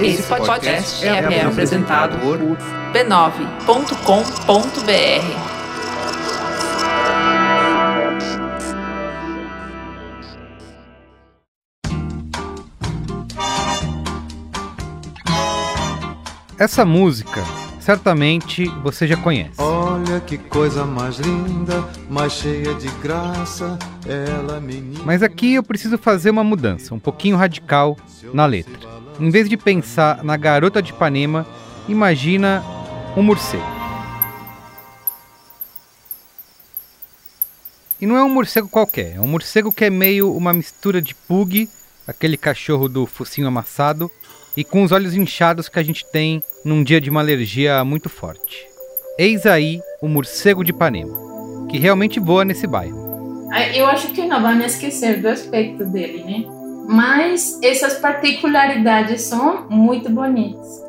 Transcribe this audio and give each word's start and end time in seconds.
Esse 0.00 0.22
podcast 0.24 1.06
é, 1.06 1.08
é 1.08 1.44
apresentado 1.44 2.18
por 2.18 2.38
b9.com.br. 2.92 3.94
Essa 16.58 16.84
música 16.84 17.42
certamente 17.78 18.66
você 18.82 19.06
já 19.06 19.16
conhece. 19.16 19.60
Olha 19.60 20.18
que 20.20 20.38
coisa 20.38 20.84
mais 20.84 21.18
linda, 21.18 21.84
mais 22.08 22.32
cheia 22.32 22.74
de 22.74 22.88
graça, 23.02 23.78
ela 24.06 24.58
menina. 24.60 25.04
Mas 25.04 25.22
aqui 25.22 25.54
eu 25.54 25.62
preciso 25.62 25.98
fazer 25.98 26.30
uma 26.30 26.42
mudança, 26.42 26.94
um 26.94 26.98
pouquinho 26.98 27.36
radical 27.36 27.96
na 28.32 28.46
letra. 28.46 28.93
Em 29.18 29.30
vez 29.30 29.48
de 29.48 29.56
pensar 29.56 30.24
na 30.24 30.36
garota 30.36 30.82
de 30.82 30.90
Ipanema, 30.90 31.46
imagina 31.88 32.64
um 33.16 33.22
morcego. 33.22 33.62
E 38.00 38.06
não 38.06 38.16
é 38.16 38.24
um 38.24 38.28
morcego 38.28 38.68
qualquer, 38.68 39.14
é 39.16 39.20
um 39.20 39.26
morcego 39.26 39.72
que 39.72 39.84
é 39.84 39.90
meio 39.90 40.34
uma 40.34 40.52
mistura 40.52 41.00
de 41.00 41.14
pug, 41.14 41.68
aquele 42.06 42.36
cachorro 42.36 42.88
do 42.88 43.06
focinho 43.06 43.46
amassado, 43.46 44.10
e 44.56 44.64
com 44.64 44.82
os 44.82 44.92
olhos 44.92 45.14
inchados 45.14 45.68
que 45.68 45.78
a 45.78 45.82
gente 45.82 46.04
tem 46.04 46.42
num 46.64 46.82
dia 46.82 47.00
de 47.00 47.08
uma 47.08 47.20
alergia 47.20 47.84
muito 47.84 48.08
forte. 48.08 48.66
Eis 49.16 49.46
aí 49.46 49.80
o 50.02 50.08
morcego 50.08 50.64
de 50.64 50.70
Ipanema, 50.70 51.16
que 51.70 51.78
realmente 51.78 52.18
voa 52.18 52.44
nesse 52.44 52.66
bairro. 52.66 53.48
Eu 53.72 53.86
acho 53.86 54.08
que 54.08 54.26
não 54.26 54.42
vão 54.42 54.60
esquecer 54.62 55.22
do 55.22 55.28
aspecto 55.28 55.84
dele, 55.84 56.24
né? 56.24 56.53
Mas 56.88 57.58
essas 57.62 57.98
particularidades 57.98 59.22
são 59.22 59.68
muito 59.68 60.10
bonitas. 60.10 60.82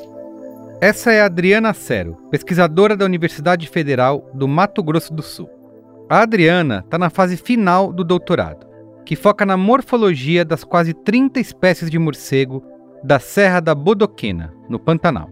Essa 0.81 1.11
é 1.11 1.21
a 1.21 1.25
Adriana 1.25 1.73
Cero, 1.73 2.17
pesquisadora 2.29 2.97
da 2.97 3.05
Universidade 3.05 3.67
Federal 3.67 4.29
do 4.33 4.47
Mato 4.47 4.83
Grosso 4.83 5.13
do 5.13 5.21
Sul. 5.21 5.49
A 6.09 6.19
Adriana 6.19 6.83
está 6.85 6.97
na 6.97 7.09
fase 7.09 7.37
final 7.37 7.91
do 7.93 8.03
doutorado, 8.03 8.67
que 9.05 9.15
foca 9.15 9.45
na 9.45 9.55
morfologia 9.55 10.43
das 10.43 10.63
quase 10.63 10.93
30 10.93 11.39
espécies 11.39 11.89
de 11.89 11.97
morcego 11.97 12.61
da 13.03 13.19
Serra 13.19 13.59
da 13.59 13.73
Bodoquena, 13.73 14.53
no 14.69 14.77
Pantanal. 14.77 15.29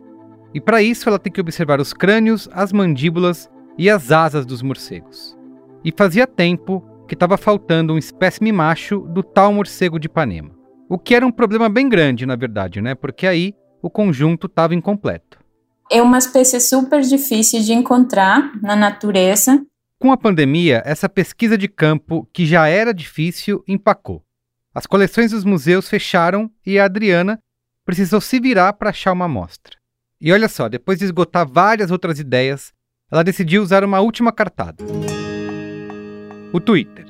E 0.53 0.61
para 0.61 0.81
isso 0.81 1.09
ela 1.09 1.19
tem 1.19 1.31
que 1.31 1.41
observar 1.41 1.79
os 1.79 1.93
crânios, 1.93 2.47
as 2.53 2.71
mandíbulas 2.71 3.49
e 3.77 3.89
as 3.89 4.11
asas 4.11 4.45
dos 4.45 4.61
morcegos. 4.61 5.37
E 5.83 5.91
fazia 5.91 6.25
tempo 6.25 6.83
que 7.07 7.13
estava 7.13 7.37
faltando 7.37 7.93
um 7.93 7.97
espécime 7.97 8.51
macho 8.51 8.99
do 8.99 9.21
tal 9.21 9.53
morcego 9.53 9.99
de 9.99 10.07
Ipanema. 10.07 10.51
O 10.89 10.97
que 10.97 11.15
era 11.15 11.25
um 11.25 11.31
problema 11.31 11.69
bem 11.69 11.89
grande, 11.89 12.25
na 12.25 12.35
verdade, 12.35 12.81
né? 12.81 12.95
Porque 12.95 13.25
aí 13.25 13.53
o 13.81 13.89
conjunto 13.89 14.47
estava 14.47 14.75
incompleto. 14.75 15.39
É 15.91 16.01
uma 16.01 16.17
espécie 16.17 16.59
super 16.59 17.01
difícil 17.01 17.61
de 17.61 17.73
encontrar 17.73 18.51
na 18.61 18.75
natureza. 18.75 19.63
Com 19.99 20.11
a 20.11 20.17
pandemia, 20.17 20.81
essa 20.85 21.07
pesquisa 21.07 21.57
de 21.57 21.67
campo, 21.67 22.27
que 22.33 22.45
já 22.45 22.67
era 22.67 22.93
difícil, 22.93 23.63
empacou. 23.67 24.23
As 24.73 24.85
coleções 24.85 25.31
dos 25.31 25.43
museus 25.43 25.87
fecharam 25.87 26.49
e 26.65 26.79
a 26.79 26.85
Adriana 26.85 27.39
precisou 27.85 28.19
se 28.19 28.39
virar 28.39 28.73
para 28.73 28.89
achar 28.89 29.11
uma 29.11 29.25
amostra. 29.25 29.77
E 30.19 30.31
olha 30.31 30.47
só, 30.47 30.69
depois 30.69 30.99
de 30.99 31.05
esgotar 31.05 31.47
várias 31.47 31.91
outras 31.91 32.17
ideias, 32.19 32.71
ela 33.11 33.23
decidiu 33.23 33.61
usar 33.61 33.83
uma 33.83 33.99
última 33.99 34.31
cartada: 34.31 34.83
o 36.53 36.59
Twitter. 36.59 37.05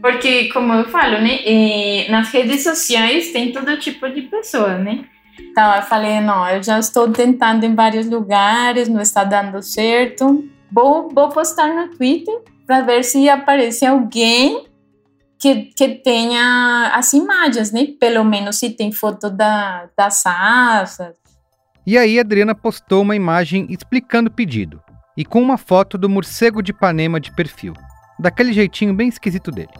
Porque, 0.00 0.48
como 0.48 0.72
eu 0.72 0.84
falo, 0.88 1.18
né, 1.20 2.08
nas 2.08 2.30
redes 2.30 2.62
sociais 2.62 3.32
tem 3.32 3.52
todo 3.52 3.78
tipo 3.78 4.08
de 4.08 4.22
pessoa, 4.22 4.76
né? 4.76 5.04
Então 5.38 5.76
eu 5.76 5.82
falei, 5.82 6.20
não, 6.20 6.48
eu 6.48 6.62
já 6.62 6.78
estou 6.78 7.10
tentando 7.10 7.64
em 7.64 7.74
vários 7.74 8.08
lugares, 8.08 8.88
não 8.88 9.00
está 9.00 9.24
dando 9.24 9.62
certo. 9.62 10.44
Vou, 10.70 11.08
vou 11.08 11.28
postar 11.28 11.68
no 11.68 11.96
Twitter 11.96 12.34
para 12.66 12.80
ver 12.82 13.04
se 13.04 13.28
aparece 13.28 13.86
alguém 13.86 14.66
que, 15.38 15.70
que 15.76 15.88
tenha 15.96 16.92
as 16.94 17.12
imagens, 17.12 17.72
né? 17.72 17.86
Pelo 17.98 18.24
menos 18.24 18.58
se 18.58 18.70
tem 18.70 18.92
foto 18.92 19.30
da, 19.30 19.88
das 19.96 20.24
asas. 20.26 21.14
E 21.86 21.98
aí 21.98 22.18
a 22.18 22.22
Adriana 22.22 22.54
postou 22.54 23.02
uma 23.02 23.14
imagem 23.14 23.66
explicando 23.68 24.30
o 24.30 24.32
pedido, 24.32 24.82
e 25.16 25.24
com 25.24 25.42
uma 25.42 25.58
foto 25.58 25.98
do 25.98 26.08
morcego 26.08 26.62
de 26.62 26.70
Ipanema 26.70 27.20
de 27.20 27.30
perfil, 27.30 27.74
daquele 28.18 28.52
jeitinho 28.52 28.94
bem 28.94 29.08
esquisito 29.08 29.50
dele. 29.50 29.72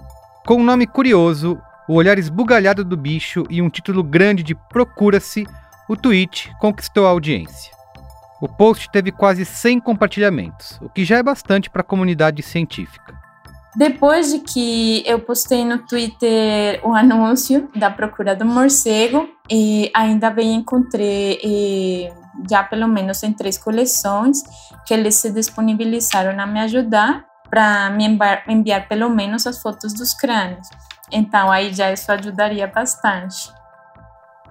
Com 0.46 0.56
um 0.56 0.64
nome 0.64 0.86
curioso, 0.86 1.60
o 1.88 1.94
olhar 1.94 2.18
esbugalhado 2.18 2.84
do 2.84 2.96
bicho 2.96 3.44
e 3.50 3.60
um 3.60 3.70
título 3.70 4.02
grande 4.02 4.42
de 4.42 4.54
Procura-se, 4.54 5.46
o 5.88 5.96
tweet 5.96 6.52
conquistou 6.60 7.06
a 7.06 7.10
audiência. 7.10 7.72
O 8.40 8.48
post 8.48 8.90
teve 8.90 9.10
quase 9.12 9.44
100 9.44 9.80
compartilhamentos, 9.80 10.78
o 10.82 10.88
que 10.88 11.04
já 11.04 11.18
é 11.18 11.22
bastante 11.22 11.70
para 11.70 11.80
a 11.80 11.84
comunidade 11.84 12.42
científica. 12.42 13.14
Depois 13.76 14.32
de 14.32 14.38
que 14.38 15.02
eu 15.06 15.18
postei 15.18 15.64
no 15.64 15.78
Twitter 15.78 16.80
o 16.84 16.94
anúncio 16.94 17.68
da 17.74 17.90
procura 17.90 18.36
do 18.36 18.44
morcego, 18.44 19.28
e 19.50 19.90
ainda 19.94 20.30
bem 20.30 20.54
encontrei 20.54 21.38
e 21.42 22.08
já 22.48 22.62
pelo 22.62 22.88
menos 22.88 23.22
em 23.22 23.32
três 23.32 23.58
coleções 23.58 24.38
que 24.86 24.94
eles 24.94 25.16
se 25.16 25.30
disponibilizaram 25.30 26.38
a 26.40 26.46
me 26.46 26.60
ajudar 26.60 27.24
para 27.54 27.90
me 27.90 28.04
enviar, 28.48 28.88
pelo 28.88 29.08
menos 29.08 29.46
as 29.46 29.62
fotos 29.62 29.92
dos 29.92 30.12
crânios. 30.12 30.68
Então 31.12 31.50
aí 31.52 31.72
já 31.72 31.92
isso 31.92 32.10
ajudaria 32.10 32.66
bastante. 32.66 33.52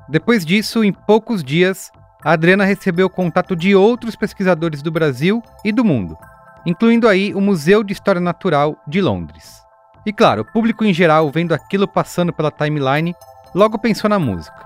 Depois 0.07 0.45
disso, 0.45 0.83
em 0.83 0.93
poucos 0.93 1.43
dias, 1.43 1.91
a 2.23 2.31
Adriana 2.31 2.63
recebeu 2.63 3.09
contato 3.09 3.55
de 3.55 3.75
outros 3.75 4.15
pesquisadores 4.15 4.81
do 4.81 4.91
Brasil 4.91 5.43
e 5.65 5.71
do 5.71 5.83
mundo 5.83 6.17
incluindo 6.65 7.07
aí 7.07 7.33
o 7.33 7.41
Museu 7.41 7.83
de 7.83 7.93
História 7.93 8.21
Natural 8.21 8.77
de 8.87 9.01
Londres. 9.01 9.61
E 10.05 10.11
claro, 10.11 10.41
o 10.41 10.45
público 10.45 10.83
em 10.83 10.93
geral, 10.93 11.29
vendo 11.29 11.53
aquilo 11.53 11.87
passando 11.87 12.33
pela 12.33 12.51
timeline, 12.51 13.15
logo 13.53 13.77
pensou 13.77 14.09
na 14.09 14.19
música, 14.19 14.65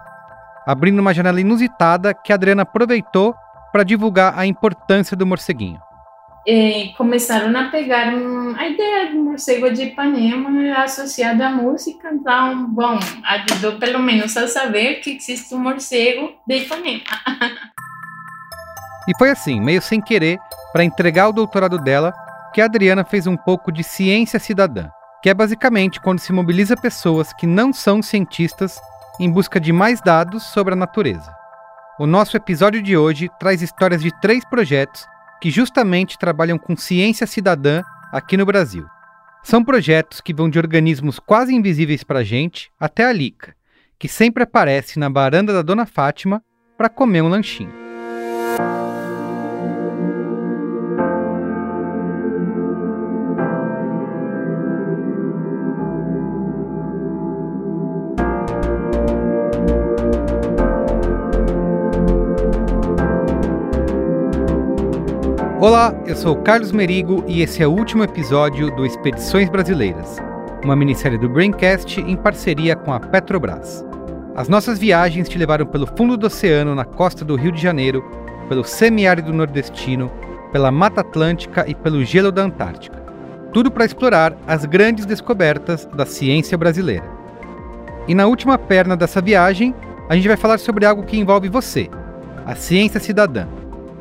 abrindo 0.65 0.99
uma 0.99 1.13
janela 1.13 1.41
inusitada 1.41 2.13
que 2.13 2.31
a 2.31 2.35
Adriana 2.35 2.63
aproveitou 2.63 3.35
para 3.71 3.83
divulgar 3.83 4.37
a 4.37 4.45
importância 4.45 5.15
do 5.15 5.25
morceguinho. 5.25 5.79
E 6.49 6.93
começaram 6.95 7.53
a 7.59 7.65
pegar 7.65 8.07
a 8.07 8.69
ideia 8.69 9.11
do 9.11 9.21
morcego 9.21 9.69
de 9.69 9.83
Ipanema 9.83 10.81
associada 10.81 11.47
à 11.47 11.49
música, 11.49 12.09
então, 12.09 12.69
bom, 12.69 12.97
ajudou 13.25 13.73
pelo 13.73 13.99
menos 13.99 14.37
a 14.37 14.47
saber 14.47 15.01
que 15.01 15.17
existe 15.17 15.53
um 15.53 15.59
morcego 15.59 16.31
de 16.47 16.59
Ipanema. 16.59 17.03
e 19.09 19.17
foi 19.17 19.29
assim, 19.29 19.59
meio 19.59 19.81
sem 19.81 19.99
querer, 19.99 20.39
para 20.71 20.85
entregar 20.85 21.27
o 21.27 21.33
doutorado 21.33 21.77
dela, 21.77 22.13
que 22.53 22.61
a 22.61 22.65
Adriana 22.65 23.03
fez 23.03 23.27
um 23.27 23.35
pouco 23.35 23.69
de 23.69 23.83
ciência 23.83 24.39
cidadã, 24.39 24.87
que 25.21 25.29
é 25.29 25.33
basicamente 25.33 25.99
quando 25.99 26.19
se 26.19 26.31
mobiliza 26.31 26.77
pessoas 26.77 27.33
que 27.33 27.45
não 27.45 27.73
são 27.73 28.01
cientistas 28.01 28.79
em 29.19 29.29
busca 29.29 29.59
de 29.59 29.73
mais 29.73 29.99
dados 29.99 30.43
sobre 30.43 30.75
a 30.75 30.77
natureza. 30.77 31.29
O 31.99 32.07
nosso 32.07 32.37
episódio 32.37 32.81
de 32.81 32.95
hoje 32.95 33.29
traz 33.37 33.61
histórias 33.61 34.01
de 34.01 34.17
três 34.21 34.45
projetos 34.45 35.05
que 35.41 35.51
justamente 35.51 36.17
trabalham 36.17 36.57
com 36.57 36.75
ciência 36.75 37.27
cidadã 37.27 37.83
aqui 38.11 38.37
no 38.37 38.45
Brasil. 38.45 38.85
São 39.43 39.63
projetos 39.63 40.19
que 40.19 40.33
vão 40.33 40.49
de 40.49 40.59
organismos 40.59 41.19
quase 41.19 41.53
invisíveis 41.53 42.03
para 42.03 42.19
a 42.19 42.23
gente 42.23 42.69
até 42.79 43.05
a 43.05 43.13
Lica, 43.13 43.55
que 43.97 44.07
sempre 44.07 44.43
aparece 44.43 44.99
na 44.99 45.09
varanda 45.09 45.53
da 45.53 45.61
Dona 45.61 45.85
Fátima 45.85 46.43
para 46.77 46.89
comer 46.89 47.21
um 47.21 47.29
lanchinho. 47.29 47.71
Olá, 65.59 65.91
eu 66.05 66.15
sou 66.15 66.35
Carlos 66.35 66.71
Merigo 66.71 67.23
e 67.27 67.41
esse 67.41 67.63
é 67.63 67.67
o 67.67 67.71
último 67.71 68.03
episódio 68.03 68.69
do 68.75 68.85
Expedições 68.85 69.49
Brasileiras, 69.49 70.17
uma 70.63 70.75
minissérie 70.75 71.17
do 71.17 71.27
Braincast 71.27 71.99
em 71.99 72.15
parceria 72.15 72.75
com 72.75 72.93
a 72.93 72.99
Petrobras. 72.99 73.83
As 74.35 74.47
nossas 74.47 74.77
viagens 74.77 75.27
te 75.27 75.35
levaram 75.35 75.65
pelo 75.65 75.87
fundo 75.87 76.15
do 76.15 76.27
oceano 76.27 76.75
na 76.75 76.85
costa 76.85 77.25
do 77.25 77.35
Rio 77.35 77.51
de 77.51 77.59
Janeiro, 77.59 78.05
pelo 78.47 78.63
semiárido 78.63 79.33
nordestino, 79.33 80.11
pela 80.51 80.71
Mata 80.71 81.01
Atlântica 81.01 81.65
e 81.67 81.73
pelo 81.73 82.05
gelo 82.05 82.31
da 82.31 82.43
Antártica. 82.43 83.03
Tudo 83.51 83.71
para 83.71 83.85
explorar 83.85 84.37
as 84.45 84.63
grandes 84.63 85.07
descobertas 85.07 85.87
da 85.87 86.05
ciência 86.05 86.55
brasileira. 86.55 87.05
E 88.07 88.13
na 88.13 88.27
última 88.27 88.59
perna 88.59 88.95
dessa 88.95 89.21
viagem, 89.21 89.73
a 90.07 90.15
gente 90.15 90.27
vai 90.27 90.37
falar 90.37 90.59
sobre 90.59 90.85
algo 90.85 91.01
que 91.01 91.17
envolve 91.17 91.49
você, 91.49 91.89
a 92.45 92.53
ciência 92.53 92.99
cidadã, 92.99 93.47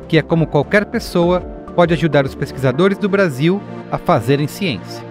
que 0.07 0.17
é 0.17 0.21
como 0.21 0.47
qualquer 0.47 0.85
pessoa 0.85 1.41
pode 1.75 1.93
ajudar 1.93 2.25
os 2.25 2.33
pesquisadores 2.33 2.97
do 2.97 3.09
Brasil 3.09 3.61
a 3.91 3.97
fazerem 3.97 4.47
ciência. 4.47 5.05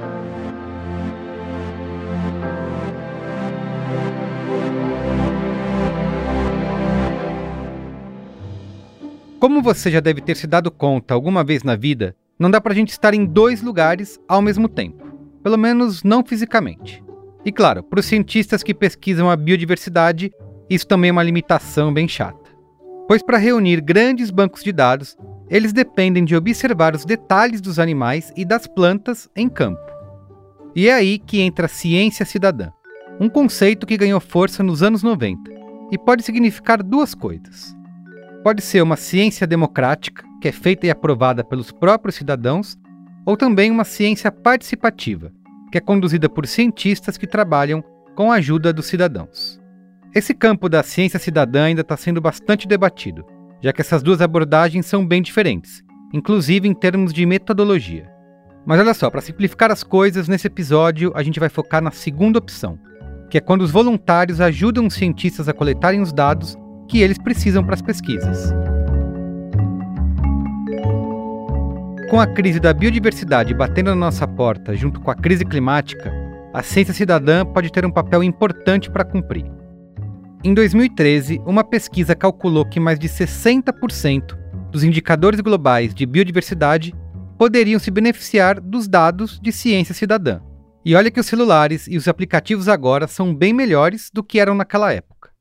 Como 9.38 9.62
você 9.62 9.90
já 9.90 10.00
deve 10.00 10.20
ter 10.20 10.34
se 10.34 10.46
dado 10.46 10.70
conta 10.70 11.14
alguma 11.14 11.44
vez 11.44 11.62
na 11.62 11.76
vida, 11.76 12.16
não 12.38 12.50
dá 12.50 12.60
pra 12.60 12.74
gente 12.74 12.90
estar 12.90 13.14
em 13.14 13.24
dois 13.24 13.62
lugares 13.62 14.18
ao 14.26 14.42
mesmo 14.42 14.68
tempo. 14.68 15.06
Pelo 15.42 15.56
menos 15.56 16.02
não 16.02 16.24
fisicamente. 16.24 17.04
E 17.44 17.52
claro, 17.52 17.82
para 17.82 18.00
os 18.00 18.06
cientistas 18.06 18.62
que 18.64 18.74
pesquisam 18.74 19.30
a 19.30 19.36
biodiversidade, 19.36 20.32
isso 20.68 20.86
também 20.86 21.10
é 21.10 21.12
uma 21.12 21.22
limitação 21.22 21.94
bem 21.94 22.08
chata. 22.08 22.45
Pois 23.08 23.22
para 23.22 23.38
reunir 23.38 23.80
grandes 23.80 24.30
bancos 24.30 24.64
de 24.64 24.72
dados, 24.72 25.16
eles 25.48 25.72
dependem 25.72 26.24
de 26.24 26.34
observar 26.34 26.94
os 26.94 27.04
detalhes 27.04 27.60
dos 27.60 27.78
animais 27.78 28.32
e 28.36 28.44
das 28.44 28.66
plantas 28.66 29.28
em 29.36 29.48
campo. 29.48 29.80
E 30.74 30.88
é 30.88 30.94
aí 30.94 31.18
que 31.18 31.40
entra 31.40 31.66
a 31.66 31.68
ciência 31.68 32.26
cidadã, 32.26 32.70
um 33.20 33.28
conceito 33.28 33.86
que 33.86 33.96
ganhou 33.96 34.20
força 34.20 34.62
nos 34.62 34.82
anos 34.82 35.02
90 35.02 35.50
e 35.90 35.96
pode 35.96 36.22
significar 36.22 36.82
duas 36.82 37.14
coisas. 37.14 37.76
Pode 38.42 38.60
ser 38.60 38.82
uma 38.82 38.96
ciência 38.96 39.46
democrática, 39.46 40.24
que 40.40 40.48
é 40.48 40.52
feita 40.52 40.86
e 40.86 40.90
aprovada 40.90 41.42
pelos 41.42 41.70
próprios 41.70 42.16
cidadãos, 42.16 42.76
ou 43.24 43.36
também 43.36 43.70
uma 43.70 43.84
ciência 43.84 44.30
participativa, 44.30 45.32
que 45.70 45.78
é 45.78 45.80
conduzida 45.80 46.28
por 46.28 46.46
cientistas 46.46 47.16
que 47.16 47.26
trabalham 47.26 47.82
com 48.14 48.30
a 48.30 48.36
ajuda 48.36 48.72
dos 48.72 48.86
cidadãos. 48.86 49.60
Esse 50.16 50.32
campo 50.32 50.66
da 50.66 50.82
ciência 50.82 51.18
cidadã 51.18 51.64
ainda 51.64 51.82
está 51.82 51.94
sendo 51.94 52.22
bastante 52.22 52.66
debatido, 52.66 53.22
já 53.62 53.70
que 53.70 53.82
essas 53.82 54.02
duas 54.02 54.22
abordagens 54.22 54.86
são 54.86 55.06
bem 55.06 55.20
diferentes, 55.20 55.84
inclusive 56.10 56.66
em 56.66 56.72
termos 56.72 57.12
de 57.12 57.26
metodologia. 57.26 58.10
Mas 58.64 58.80
olha 58.80 58.94
só, 58.94 59.10
para 59.10 59.20
simplificar 59.20 59.70
as 59.70 59.84
coisas, 59.84 60.26
nesse 60.26 60.46
episódio 60.46 61.12
a 61.14 61.22
gente 61.22 61.38
vai 61.38 61.50
focar 61.50 61.82
na 61.82 61.90
segunda 61.90 62.38
opção, 62.38 62.78
que 63.28 63.36
é 63.36 63.42
quando 63.42 63.60
os 63.60 63.70
voluntários 63.70 64.40
ajudam 64.40 64.86
os 64.86 64.94
cientistas 64.94 65.50
a 65.50 65.52
coletarem 65.52 66.00
os 66.00 66.14
dados 66.14 66.56
que 66.88 67.02
eles 67.02 67.18
precisam 67.18 67.62
para 67.62 67.74
as 67.74 67.82
pesquisas. 67.82 68.54
Com 72.08 72.18
a 72.18 72.26
crise 72.26 72.58
da 72.58 72.72
biodiversidade 72.72 73.52
batendo 73.52 73.90
na 73.90 73.96
nossa 73.96 74.26
porta 74.26 74.74
junto 74.74 74.98
com 74.98 75.10
a 75.10 75.14
crise 75.14 75.44
climática, 75.44 76.10
a 76.54 76.62
ciência 76.62 76.94
cidadã 76.94 77.44
pode 77.44 77.70
ter 77.70 77.84
um 77.84 77.90
papel 77.90 78.24
importante 78.24 78.90
para 78.90 79.04
cumprir. 79.04 79.44
Em 80.46 80.54
2013, 80.54 81.42
uma 81.44 81.64
pesquisa 81.64 82.14
calculou 82.14 82.64
que 82.64 82.78
mais 82.78 83.00
de 83.00 83.08
60% 83.08 84.38
dos 84.70 84.84
indicadores 84.84 85.40
globais 85.40 85.92
de 85.92 86.06
biodiversidade 86.06 86.94
poderiam 87.36 87.80
se 87.80 87.90
beneficiar 87.90 88.60
dos 88.60 88.86
dados 88.86 89.40
de 89.40 89.50
ciência 89.50 89.92
cidadã. 89.92 90.38
E 90.84 90.94
olha 90.94 91.10
que 91.10 91.18
os 91.18 91.26
celulares 91.26 91.88
e 91.88 91.96
os 91.96 92.06
aplicativos 92.06 92.68
agora 92.68 93.08
são 93.08 93.34
bem 93.34 93.52
melhores 93.52 94.08
do 94.14 94.22
que 94.22 94.38
eram 94.38 94.54
naquela 94.54 94.92
época. 94.92 95.32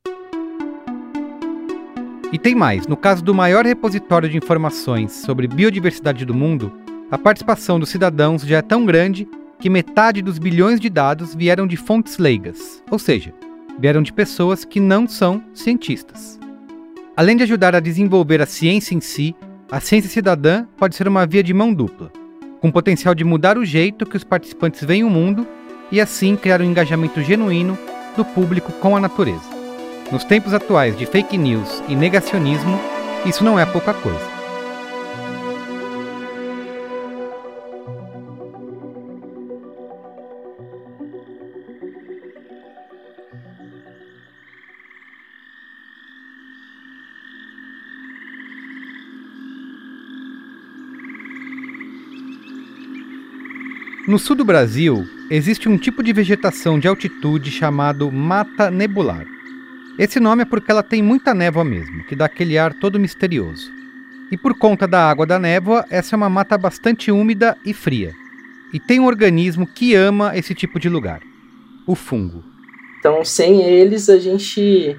E 2.34 2.40
tem 2.40 2.56
mais: 2.56 2.88
no 2.88 2.98
caso 2.98 3.24
do 3.24 3.32
maior 3.32 3.64
repositório 3.64 4.28
de 4.28 4.38
informações 4.38 5.12
sobre 5.12 5.48
biodiversidade 5.48 6.26
do 6.26 6.34
mundo, 6.34 6.74
a 7.12 7.18
participação 7.20 7.80
dos 7.80 7.90
cidadãos 7.90 8.42
já 8.42 8.58
é 8.58 8.62
tão 8.64 8.84
grande 8.84 9.28
que 9.60 9.70
metade 9.70 10.24
dos 10.24 10.40
bilhões 10.40 10.80
de 10.80 10.90
dados 10.90 11.36
vieram 11.36 11.68
de 11.68 11.78
fontes 11.78 12.18
leigas, 12.18 12.84
ou 12.90 12.98
seja, 12.98 13.32
vieram 13.80 14.02
de 14.02 14.14
pessoas 14.14 14.64
que 14.66 14.80
não 14.80 15.08
são 15.08 15.44
cientistas. 15.54 16.40
Além 17.16 17.38
de 17.38 17.44
ajudar 17.44 17.76
a 17.76 17.80
desenvolver 17.80 18.42
a 18.42 18.46
ciência 18.46 18.94
em 18.94 19.02
si, 19.02 19.36
a 19.72 19.80
ciência 19.80 20.10
cidadã 20.10 20.66
pode 20.78 20.96
ser 20.96 21.08
uma 21.08 21.26
via 21.26 21.44
de 21.44 21.54
mão 21.54 21.74
dupla 21.74 22.12
com 22.66 22.72
potencial 22.72 23.14
de 23.14 23.24
mudar 23.24 23.60
o 23.60 23.64
jeito 23.64 24.08
que 24.08 24.18
os 24.18 24.24
participantes 24.24 24.84
veem 24.84 25.04
o 25.04 25.10
mundo 25.10 25.48
e 25.92 26.02
assim 26.02 26.36
criar 26.36 26.62
um 26.62 26.66
engajamento 26.66 27.22
genuíno 27.22 27.78
do 28.18 28.26
público 28.26 28.72
com 28.74 28.98
a 28.98 29.00
natureza. 29.00 29.44
Nos 30.12 30.24
tempos 30.24 30.52
atuais 30.52 30.98
de 30.98 31.06
fake 31.06 31.38
news 31.38 31.84
e 31.88 31.96
negacionismo, 31.96 32.80
isso 33.24 33.44
não 33.44 33.60
é 33.60 33.68
pouca 33.68 33.94
coisa. 33.94 34.35
No 54.08 54.20
sul 54.20 54.36
do 54.36 54.46
Brasil, 54.46 55.04
existe 55.32 55.68
um 55.68 55.80
tipo 55.80 56.04
de 56.04 56.14
vegetação 56.14 56.78
de 56.78 56.88
altitude 56.88 57.50
chamado 57.50 58.12
mata 58.12 58.70
nebular. 58.70 59.26
Esse 59.98 60.20
nome 60.20 60.44
é 60.44 60.46
porque 60.46 60.70
ela 60.70 60.84
tem 60.84 61.02
muita 61.02 61.34
névoa 61.34 61.64
mesmo, 61.64 62.04
que 62.04 62.16
dá 62.16 62.26
aquele 62.26 62.56
ar 62.56 62.72
todo 62.76 63.00
misterioso. 63.00 63.72
E 64.32 64.38
por 64.38 64.54
conta 64.60 64.88
da 64.88 65.10
água 65.10 65.26
da 65.26 65.40
névoa, 65.40 65.86
essa 65.90 66.16
é 66.16 66.18
uma 66.18 66.30
mata 66.30 66.56
bastante 66.56 67.12
úmida 67.12 67.58
e 67.66 67.74
fria. 67.74 68.14
E 68.72 68.80
tem 68.80 69.00
um 69.00 69.08
organismo 69.08 69.66
que 69.66 69.96
ama 69.96 70.38
esse 70.38 70.54
tipo 70.54 70.80
de 70.80 70.88
lugar: 70.88 71.22
o 71.88 71.96
fungo. 71.96 72.44
Então, 73.00 73.26
sem 73.26 73.64
eles, 73.64 74.08
a 74.08 74.20
gente 74.20 74.96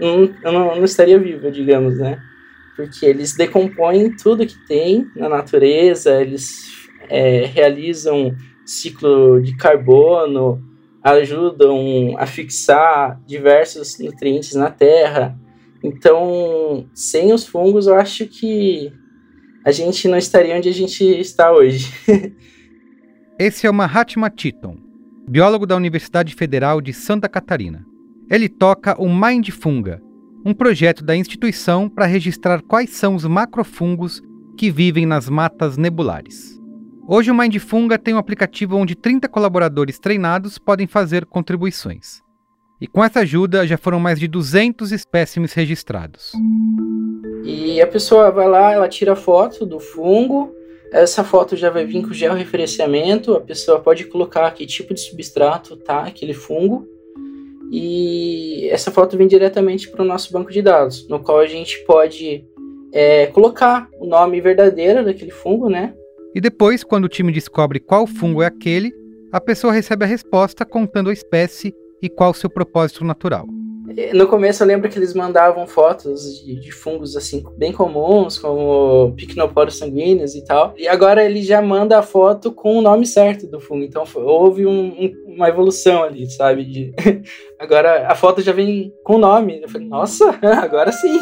não, 0.00 0.34
não, 0.42 0.76
não 0.76 0.84
estaria 0.84 1.18
vivo, 1.18 1.48
digamos, 1.48 1.96
né? 1.98 2.20
Porque 2.74 3.06
eles 3.06 3.36
decompõem 3.36 4.16
tudo 4.16 4.46
que 4.46 4.58
tem 4.66 5.08
na 5.14 5.28
natureza, 5.28 6.20
eles 6.20 6.87
é, 7.08 7.46
realizam 7.46 8.34
ciclo 8.64 9.40
de 9.40 9.56
carbono, 9.56 10.62
ajudam 11.02 12.16
a 12.18 12.26
fixar 12.26 13.20
diversos 13.26 13.98
nutrientes 13.98 14.54
na 14.54 14.70
terra. 14.70 15.38
Então, 15.82 16.88
sem 16.92 17.32
os 17.32 17.46
fungos, 17.46 17.86
eu 17.86 17.94
acho 17.94 18.26
que 18.26 18.92
a 19.64 19.70
gente 19.70 20.08
não 20.08 20.18
estaria 20.18 20.56
onde 20.56 20.68
a 20.68 20.72
gente 20.72 21.04
está 21.04 21.52
hoje. 21.52 21.92
Esse 23.38 23.66
é 23.66 23.70
o 23.70 23.74
Mahatma 23.74 24.28
Titon, 24.28 24.76
biólogo 25.28 25.66
da 25.66 25.76
Universidade 25.76 26.34
Federal 26.34 26.80
de 26.80 26.92
Santa 26.92 27.28
Catarina. 27.28 27.84
Ele 28.30 28.48
toca 28.48 29.00
o 29.00 29.08
Mind 29.08 29.48
Funga, 29.50 30.02
um 30.44 30.52
projeto 30.52 31.04
da 31.04 31.16
instituição 31.16 31.88
para 31.88 32.06
registrar 32.06 32.60
quais 32.62 32.90
são 32.90 33.14
os 33.14 33.24
macrofungos 33.24 34.20
que 34.56 34.70
vivem 34.70 35.06
nas 35.06 35.28
matas 35.28 35.76
nebulares. 35.76 36.57
Hoje 37.10 37.30
o 37.30 37.34
Mindfunga 37.34 37.98
tem 37.98 38.12
um 38.12 38.18
aplicativo 38.18 38.76
onde 38.76 38.94
30 38.94 39.30
colaboradores 39.30 39.98
treinados 39.98 40.58
podem 40.58 40.86
fazer 40.86 41.24
contribuições. 41.24 42.20
E 42.78 42.86
com 42.86 43.02
essa 43.02 43.20
ajuda 43.20 43.66
já 43.66 43.78
foram 43.78 43.98
mais 43.98 44.20
de 44.20 44.28
200 44.28 44.92
espécimes 44.92 45.54
registrados. 45.54 46.32
E 47.42 47.80
a 47.80 47.86
pessoa 47.86 48.30
vai 48.30 48.46
lá, 48.46 48.74
ela 48.74 48.86
tira 48.90 49.16
foto 49.16 49.64
do 49.64 49.80
fungo, 49.80 50.52
essa 50.92 51.24
foto 51.24 51.56
já 51.56 51.70
vai 51.70 51.86
vir 51.86 52.02
com 52.02 52.12
georreferenciamento, 52.12 53.32
a 53.32 53.40
pessoa 53.40 53.80
pode 53.80 54.04
colocar 54.04 54.50
que 54.50 54.66
tipo 54.66 54.92
de 54.92 55.00
substrato 55.00 55.78
tá 55.78 56.02
aquele 56.02 56.34
fungo, 56.34 56.86
e 57.72 58.68
essa 58.70 58.90
foto 58.90 59.16
vem 59.16 59.26
diretamente 59.26 59.90
para 59.90 60.02
o 60.02 60.06
nosso 60.06 60.30
banco 60.30 60.52
de 60.52 60.60
dados, 60.60 61.08
no 61.08 61.20
qual 61.20 61.38
a 61.38 61.46
gente 61.46 61.82
pode 61.86 62.44
é, 62.92 63.28
colocar 63.28 63.88
o 63.98 64.04
nome 64.04 64.42
verdadeiro 64.42 65.02
daquele 65.02 65.30
fungo, 65.30 65.70
né? 65.70 65.94
E 66.38 66.40
depois, 66.40 66.84
quando 66.84 67.06
o 67.06 67.08
time 67.08 67.32
descobre 67.32 67.80
qual 67.80 68.06
fungo 68.06 68.44
é 68.44 68.46
aquele, 68.46 68.94
a 69.32 69.40
pessoa 69.40 69.72
recebe 69.72 70.04
a 70.04 70.06
resposta 70.06 70.64
contando 70.64 71.10
a 71.10 71.12
espécie 71.12 71.74
e 72.00 72.08
qual 72.08 72.32
seu 72.32 72.48
propósito 72.48 73.04
natural. 73.04 73.44
No 74.14 74.28
começo 74.28 74.62
eu 74.62 74.68
lembro 74.68 74.88
que 74.88 74.96
eles 74.96 75.14
mandavam 75.14 75.66
fotos 75.66 76.40
de, 76.44 76.60
de 76.60 76.70
fungos 76.70 77.16
assim 77.16 77.42
bem 77.56 77.72
comuns, 77.72 78.38
como 78.38 79.12
Pycnosporus 79.16 79.78
sanguíneos 79.78 80.36
e 80.36 80.44
tal. 80.44 80.74
E 80.76 80.86
agora 80.86 81.24
ele 81.24 81.42
já 81.42 81.60
manda 81.60 81.98
a 81.98 82.02
foto 82.02 82.52
com 82.52 82.78
o 82.78 82.82
nome 82.82 83.04
certo 83.04 83.48
do 83.48 83.58
fungo. 83.58 83.82
Então 83.82 84.04
houve 84.14 84.64
um, 84.64 84.90
um, 84.90 85.34
uma 85.34 85.48
evolução 85.48 86.04
ali, 86.04 86.30
sabe? 86.30 86.64
De... 86.64 86.94
agora 87.58 88.06
a 88.06 88.14
foto 88.14 88.42
já 88.42 88.52
vem 88.52 88.94
com 89.02 89.16
o 89.16 89.18
nome. 89.18 89.60
Eu 89.60 89.68
falei, 89.68 89.88
nossa, 89.88 90.38
agora 90.62 90.92
sim. 90.92 91.18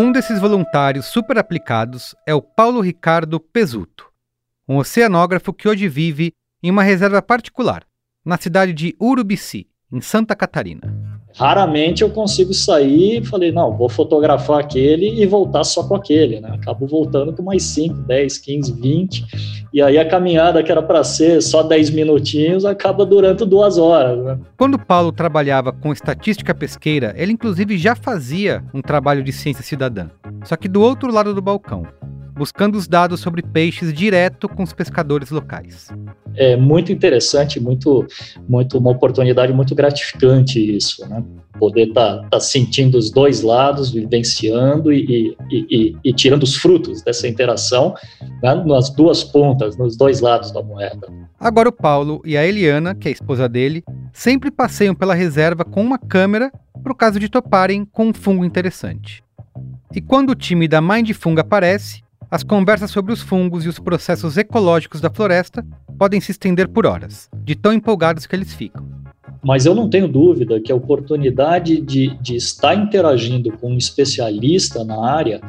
Um 0.00 0.12
desses 0.12 0.38
voluntários 0.38 1.06
super 1.06 1.38
aplicados 1.38 2.14
é 2.24 2.32
o 2.32 2.40
Paulo 2.40 2.80
Ricardo 2.80 3.40
Pesuto, 3.40 4.06
um 4.68 4.76
oceanógrafo 4.76 5.52
que 5.52 5.66
hoje 5.66 5.88
vive 5.88 6.32
em 6.62 6.70
uma 6.70 6.84
reserva 6.84 7.20
particular, 7.20 7.84
na 8.24 8.38
cidade 8.38 8.72
de 8.72 8.96
Urubici, 9.02 9.68
em 9.90 10.00
Santa 10.00 10.36
Catarina. 10.36 11.17
Raramente 11.36 12.02
eu 12.02 12.10
consigo 12.10 12.52
sair 12.52 13.22
e 13.22 13.24
falei, 13.24 13.52
não, 13.52 13.76
vou 13.76 13.88
fotografar 13.88 14.60
aquele 14.60 15.20
e 15.20 15.26
voltar 15.26 15.64
só 15.64 15.82
com 15.84 15.94
aquele, 15.94 16.40
né? 16.40 16.50
Acabo 16.54 16.86
voltando 16.86 17.32
com 17.32 17.42
mais 17.42 17.62
5, 17.62 17.94
10, 17.94 18.38
15, 18.38 18.72
20. 18.72 19.24
E 19.72 19.82
aí 19.82 19.98
a 19.98 20.08
caminhada 20.08 20.62
que 20.62 20.72
era 20.72 20.82
para 20.82 21.04
ser 21.04 21.40
só 21.42 21.62
10 21.62 21.90
minutinhos 21.90 22.64
acaba 22.64 23.04
durando 23.04 23.46
duas 23.46 23.78
horas, 23.78 24.24
né? 24.24 24.38
Quando 24.56 24.78
Paulo 24.78 25.12
trabalhava 25.12 25.72
com 25.72 25.92
estatística 25.92 26.54
pesqueira, 26.54 27.14
ele 27.16 27.32
inclusive 27.32 27.76
já 27.78 27.94
fazia 27.94 28.64
um 28.72 28.80
trabalho 28.80 29.22
de 29.22 29.32
ciência 29.32 29.62
cidadã, 29.62 30.08
só 30.44 30.56
que 30.56 30.68
do 30.68 30.80
outro 30.80 31.12
lado 31.12 31.34
do 31.34 31.42
balcão. 31.42 31.86
Buscando 32.38 32.76
os 32.76 32.86
dados 32.86 33.20
sobre 33.20 33.42
peixes 33.42 33.92
direto 33.92 34.48
com 34.48 34.62
os 34.62 34.72
pescadores 34.72 35.30
locais. 35.30 35.88
É 36.36 36.56
muito 36.56 36.92
interessante, 36.92 37.58
muito, 37.58 38.06
muito 38.48 38.78
uma 38.78 38.90
oportunidade 38.90 39.52
muito 39.52 39.74
gratificante 39.74 40.58
isso, 40.76 41.06
né? 41.08 41.22
Poder 41.58 41.88
estar 41.88 42.18
tá, 42.18 42.28
tá 42.30 42.40
sentindo 42.40 42.96
os 42.96 43.10
dois 43.10 43.42
lados, 43.42 43.90
vivenciando 43.90 44.92
e, 44.92 45.36
e, 45.50 45.66
e, 45.68 45.96
e 46.04 46.12
tirando 46.12 46.44
os 46.44 46.54
frutos 46.54 47.02
dessa 47.02 47.26
interação 47.26 47.94
né? 48.40 48.54
nas 48.64 48.90
duas 48.90 49.24
pontas, 49.24 49.76
nos 49.76 49.96
dois 49.96 50.20
lados 50.20 50.52
da 50.52 50.62
moeda. 50.62 51.08
Agora 51.40 51.68
o 51.68 51.72
Paulo 51.72 52.22
e 52.24 52.36
a 52.36 52.46
Eliana, 52.46 52.94
que 52.94 53.08
é 53.08 53.10
a 53.10 53.12
esposa 53.12 53.48
dele, 53.48 53.82
sempre 54.12 54.52
passeiam 54.52 54.94
pela 54.94 55.14
reserva 55.14 55.64
com 55.64 55.82
uma 55.82 55.98
câmera 55.98 56.52
para 56.80 56.92
o 56.92 56.96
caso 56.96 57.18
de 57.18 57.28
toparem 57.28 57.84
com 57.84 58.06
um 58.06 58.14
fungo 58.14 58.44
interessante. 58.44 59.22
E 59.94 60.00
quando 60.00 60.30
o 60.30 60.34
time 60.34 60.68
da 60.68 60.80
Mind 60.80 61.10
Funga 61.12 61.40
aparece, 61.40 62.02
as 62.30 62.42
conversas 62.42 62.90
sobre 62.90 63.12
os 63.12 63.22
fungos 63.22 63.64
e 63.64 63.68
os 63.68 63.78
processos 63.78 64.36
ecológicos 64.36 65.00
da 65.00 65.10
floresta 65.10 65.64
podem 65.98 66.20
se 66.20 66.30
estender 66.30 66.68
por 66.68 66.86
horas, 66.86 67.28
de 67.44 67.54
tão 67.54 67.72
empolgados 67.72 68.26
que 68.26 68.36
eles 68.36 68.52
ficam. 68.52 68.86
Mas 69.42 69.66
eu 69.66 69.74
não 69.74 69.88
tenho 69.88 70.08
dúvida 70.08 70.60
que 70.60 70.72
a 70.72 70.74
oportunidade 70.74 71.80
de, 71.80 72.16
de 72.20 72.36
estar 72.36 72.74
interagindo 72.74 73.52
com 73.52 73.72
um 73.72 73.78
especialista 73.78 74.84
na 74.84 75.08
área 75.08 75.40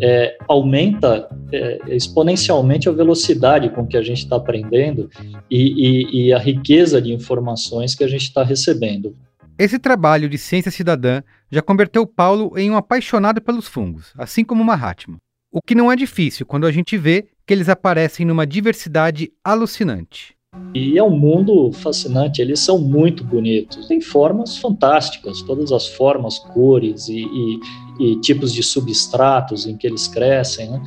é, 0.00 0.36
aumenta 0.46 1.28
é, 1.50 1.78
exponencialmente 1.88 2.88
a 2.88 2.92
velocidade 2.92 3.70
com 3.70 3.86
que 3.86 3.96
a 3.96 4.02
gente 4.02 4.18
está 4.18 4.36
aprendendo 4.36 5.08
e, 5.50 5.56
e, 5.60 6.26
e 6.26 6.32
a 6.32 6.38
riqueza 6.38 7.00
de 7.00 7.12
informações 7.12 7.94
que 7.94 8.04
a 8.04 8.08
gente 8.08 8.24
está 8.24 8.42
recebendo. 8.42 9.16
Esse 9.58 9.78
trabalho 9.78 10.28
de 10.28 10.38
ciência 10.38 10.70
cidadã 10.70 11.22
já 11.50 11.62
converteu 11.62 12.06
Paulo 12.06 12.52
em 12.56 12.70
um 12.70 12.76
apaixonado 12.76 13.40
pelos 13.40 13.66
fungos, 13.66 14.12
assim 14.16 14.44
como 14.44 14.62
Mahatma. 14.62 15.18
O 15.50 15.62
que 15.62 15.74
não 15.74 15.90
é 15.90 15.96
difícil 15.96 16.44
quando 16.44 16.66
a 16.66 16.72
gente 16.72 16.96
vê 16.98 17.26
que 17.46 17.54
eles 17.54 17.70
aparecem 17.70 18.26
numa 18.26 18.46
diversidade 18.46 19.32
alucinante. 19.42 20.36
E 20.74 20.98
é 20.98 21.02
um 21.02 21.10
mundo 21.10 21.72
fascinante, 21.72 22.42
eles 22.42 22.60
são 22.60 22.78
muito 22.78 23.24
bonitos. 23.24 23.86
Tem 23.86 24.00
formas 24.00 24.58
fantásticas, 24.58 25.40
todas 25.42 25.72
as 25.72 25.88
formas, 25.88 26.38
cores 26.38 27.08
e, 27.08 27.24
e, 27.24 27.60
e 28.00 28.20
tipos 28.20 28.52
de 28.52 28.62
substratos 28.62 29.66
em 29.66 29.76
que 29.76 29.86
eles 29.86 30.06
crescem. 30.06 30.70
Né? 30.70 30.82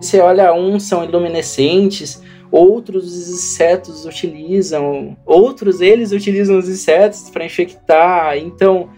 Você 0.00 0.20
olha, 0.20 0.54
uns 0.54 0.84
são 0.84 1.04
iluminescentes, 1.04 2.22
outros 2.50 3.04
os 3.04 3.28
insetos 3.28 4.06
utilizam, 4.06 5.16
outros 5.26 5.82
eles 5.82 6.12
utilizam 6.12 6.58
os 6.58 6.68
insetos 6.68 7.28
para 7.28 7.44
infectar, 7.44 8.38
então 8.38 8.88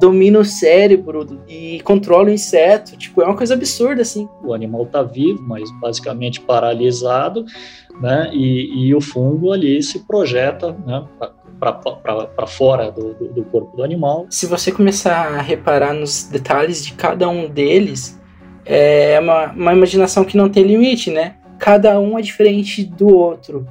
domina 0.00 0.38
o 0.38 0.44
cérebro 0.44 1.26
e 1.46 1.80
controla 1.82 2.28
o 2.28 2.32
inseto, 2.32 2.96
tipo, 2.96 3.22
é 3.22 3.26
uma 3.26 3.36
coisa 3.36 3.54
absurda 3.54 4.02
assim. 4.02 4.28
O 4.42 4.54
animal 4.54 4.84
está 4.84 5.02
vivo, 5.02 5.42
mas 5.42 5.70
basicamente 5.80 6.40
paralisado, 6.40 7.44
né? 8.00 8.30
E, 8.32 8.86
e 8.88 8.94
o 8.94 9.00
fungo 9.00 9.52
ali 9.52 9.82
se 9.82 10.00
projeta, 10.00 10.76
né? 10.86 11.04
para 11.60 12.46
fora 12.46 12.90
do, 12.90 13.12
do, 13.12 13.28
do 13.28 13.44
corpo 13.44 13.76
do 13.76 13.84
animal. 13.84 14.26
Se 14.30 14.46
você 14.46 14.72
começar 14.72 15.34
a 15.34 15.42
reparar 15.42 15.92
nos 15.92 16.24
detalhes 16.24 16.82
de 16.82 16.94
cada 16.94 17.28
um 17.28 17.50
deles, 17.50 18.18
é 18.64 19.20
uma, 19.20 19.52
uma 19.52 19.72
imaginação 19.74 20.24
que 20.24 20.38
não 20.38 20.48
tem 20.48 20.62
limite, 20.62 21.10
né? 21.10 21.36
cada 21.60 22.00
um 22.00 22.18
é 22.18 22.22
diferente 22.22 22.82
do 22.82 23.08
outro, 23.08 23.68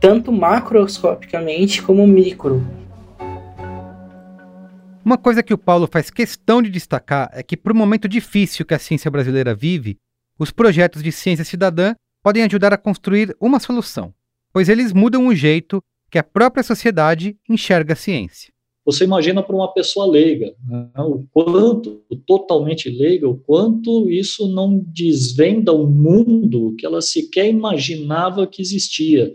tanto 0.00 0.32
macroscopicamente 0.32 1.82
como 1.82 2.04
micro. 2.06 2.66
Uma 5.06 5.16
coisa 5.16 5.40
que 5.40 5.54
o 5.54 5.58
Paulo 5.58 5.88
faz 5.88 6.10
questão 6.10 6.60
de 6.60 6.68
destacar 6.68 7.30
é 7.32 7.40
que, 7.40 7.56
para 7.56 7.72
o 7.72 7.76
momento 7.76 8.08
difícil 8.08 8.66
que 8.66 8.74
a 8.74 8.78
ciência 8.78 9.08
brasileira 9.08 9.54
vive, 9.54 9.98
os 10.36 10.50
projetos 10.50 11.00
de 11.00 11.12
ciência 11.12 11.44
cidadã 11.44 11.94
podem 12.24 12.42
ajudar 12.42 12.72
a 12.72 12.76
construir 12.76 13.32
uma 13.40 13.60
solução, 13.60 14.12
pois 14.52 14.68
eles 14.68 14.92
mudam 14.92 15.28
o 15.28 15.34
jeito 15.34 15.80
que 16.10 16.18
a 16.18 16.24
própria 16.24 16.64
sociedade 16.64 17.36
enxerga 17.48 17.92
a 17.92 17.96
ciência 17.96 18.52
você 18.84 19.02
imagina 19.02 19.42
para 19.42 19.56
uma 19.56 19.72
pessoa 19.72 20.06
leiga, 20.06 20.54
né? 20.64 20.88
o 20.98 21.26
quanto, 21.32 22.04
totalmente 22.24 22.88
leiga, 22.88 23.28
o 23.28 23.36
quanto 23.36 24.08
isso 24.08 24.46
não 24.46 24.80
desvenda 24.86 25.72
um 25.72 25.90
mundo 25.90 26.72
que 26.78 26.86
ela 26.86 27.02
sequer 27.02 27.48
imaginava 27.48 28.46
que 28.46 28.62
existia. 28.62 29.32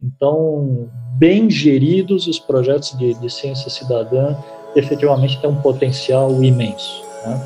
Então, 0.00 0.88
bem 1.18 1.50
geridos, 1.50 2.28
os 2.28 2.38
projetos 2.38 2.96
de, 2.96 3.14
de 3.14 3.28
ciência 3.28 3.68
cidadã 3.68 4.36
efetivamente 4.74 5.40
têm 5.40 5.50
um 5.50 5.56
potencial 5.56 6.30
imenso 6.42 7.04
né? 7.24 7.40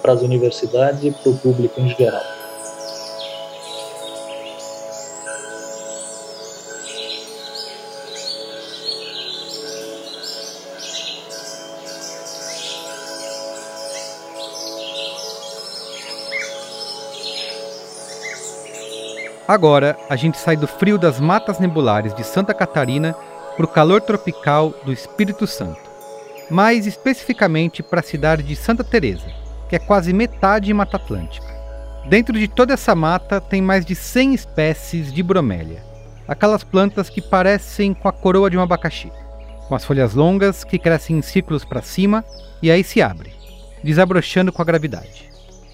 para 0.00 0.12
as 0.12 0.22
universidades 0.22 1.04
e 1.04 1.10
para 1.10 1.30
o 1.30 1.38
público 1.38 1.80
em 1.80 1.88
geral. 1.88 2.22
Agora, 19.46 19.96
a 20.08 20.16
gente 20.16 20.38
sai 20.38 20.56
do 20.56 20.66
frio 20.66 20.96
das 20.96 21.20
matas 21.20 21.58
nebulares 21.58 22.14
de 22.14 22.24
Santa 22.24 22.54
Catarina 22.54 23.14
para 23.56 23.64
o 23.66 23.68
calor 23.68 24.00
tropical 24.00 24.72
do 24.84 24.92
Espírito 24.92 25.46
Santo. 25.46 25.93
Mais 26.50 26.86
especificamente 26.86 27.82
para 27.82 28.00
a 28.00 28.02
cidade 28.02 28.42
de 28.42 28.54
Santa 28.54 28.84
Teresa, 28.84 29.26
que 29.68 29.76
é 29.76 29.78
quase 29.78 30.12
metade 30.12 30.72
Mata 30.72 30.96
Atlântica. 30.96 31.54
Dentro 32.06 32.38
de 32.38 32.46
toda 32.46 32.74
essa 32.74 32.94
mata 32.94 33.40
tem 33.40 33.62
mais 33.62 33.84
de 33.84 33.94
100 33.94 34.34
espécies 34.34 35.12
de 35.12 35.22
bromélia, 35.22 35.82
aquelas 36.28 36.62
plantas 36.62 37.08
que 37.08 37.22
parecem 37.22 37.94
com 37.94 38.08
a 38.08 38.12
coroa 38.12 38.50
de 38.50 38.58
um 38.58 38.60
abacaxi, 38.60 39.10
com 39.68 39.74
as 39.74 39.84
folhas 39.84 40.14
longas 40.14 40.64
que 40.64 40.78
crescem 40.78 41.16
em 41.16 41.22
círculos 41.22 41.64
para 41.64 41.80
cima 41.80 42.22
e 42.60 42.70
aí 42.70 42.84
se 42.84 43.00
abrem, 43.00 43.32
desabrochando 43.82 44.52
com 44.52 44.60
a 44.60 44.64
gravidade. 44.64 45.30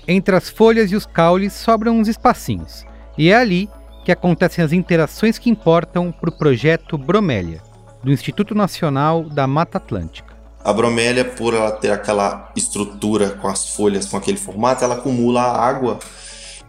Entre 0.06 0.34
as 0.34 0.48
folhas 0.48 0.92
e 0.92 0.96
os 0.96 1.04
caules 1.04 1.52
sobram 1.52 1.98
uns 1.98 2.08
espacinhos, 2.08 2.86
e 3.18 3.30
é 3.30 3.36
ali 3.36 3.68
que 4.04 4.12
acontecem 4.12 4.64
as 4.64 4.72
interações 4.72 5.38
que 5.38 5.50
importam 5.50 6.12
para 6.12 6.30
o 6.30 6.36
projeto 6.36 6.96
Bromélia, 6.96 7.60
do 8.02 8.10
Instituto 8.10 8.54
Nacional 8.54 9.24
da 9.24 9.46
Mata 9.46 9.78
Atlântica. 9.78 10.29
A 10.62 10.72
bromélia, 10.72 11.24
por 11.24 11.54
ela 11.54 11.70
ter 11.70 11.90
aquela 11.90 12.52
estrutura 12.54 13.30
com 13.30 13.48
as 13.48 13.74
folhas, 13.74 14.06
com 14.06 14.16
aquele 14.16 14.36
formato, 14.36 14.84
ela 14.84 14.96
acumula 14.96 15.42
água. 15.42 15.98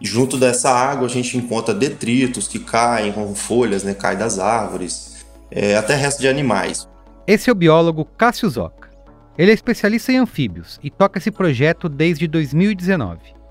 Junto 0.00 0.36
dessa 0.36 0.70
água 0.70 1.06
a 1.06 1.10
gente 1.10 1.36
encontra 1.36 1.74
detritos 1.74 2.48
que 2.48 2.58
caem 2.58 3.12
com 3.12 3.34
folhas, 3.34 3.84
né, 3.84 3.94
caem 3.94 4.18
das 4.18 4.38
árvores, 4.38 5.24
é, 5.50 5.76
até 5.76 5.94
resto 5.94 6.20
de 6.20 6.28
animais. 6.28 6.88
Esse 7.26 7.50
é 7.50 7.52
o 7.52 7.56
biólogo 7.56 8.04
Cássio 8.04 8.48
Zoca. 8.48 8.90
Ele 9.38 9.50
é 9.50 9.54
especialista 9.54 10.12
em 10.12 10.16
anfíbios 10.16 10.80
e 10.82 10.90
toca 10.90 11.18
esse 11.18 11.30
projeto 11.30 11.88
desde 11.88 12.26
2019 12.26 13.42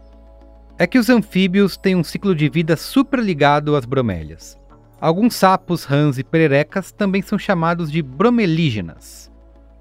é 0.82 0.88
que 0.88 0.98
os 0.98 1.12
anfíbios 1.12 1.78
têm 1.78 1.96
um 1.96 2.04
ciclo 2.04 2.34
de 2.34 2.50
vida 2.50 2.76
super 2.76 3.20
ligado 3.20 3.76
às 3.76 3.86
bromélias. 3.86 4.58
Alguns 5.00 5.36
sapos, 5.36 5.84
rãs 5.84 6.18
e 6.18 6.24
pererecas 6.24 6.92
também 6.92 7.22
são 7.22 7.38
chamados 7.38 7.92
de 7.92 8.02
bromelígenas, 8.02 9.31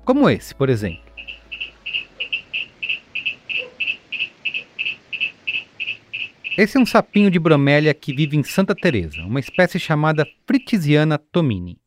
como 0.04 0.28
esse, 0.28 0.54
por 0.54 0.69
exemplo. 0.69 1.11
Esse 6.59 6.76
é 6.76 6.80
um 6.80 6.85
sapinho 6.85 7.30
de 7.30 7.38
bromélia 7.38 7.95
que 7.95 8.14
vive 8.14 8.37
em 8.37 8.42
Santa 8.42 8.75
Teresa, 8.75 9.23
uma 9.23 9.40
espécie 9.40 9.78
chamada 9.78 10.26
Fritisiana 10.47 11.16
tomini. 11.16 11.78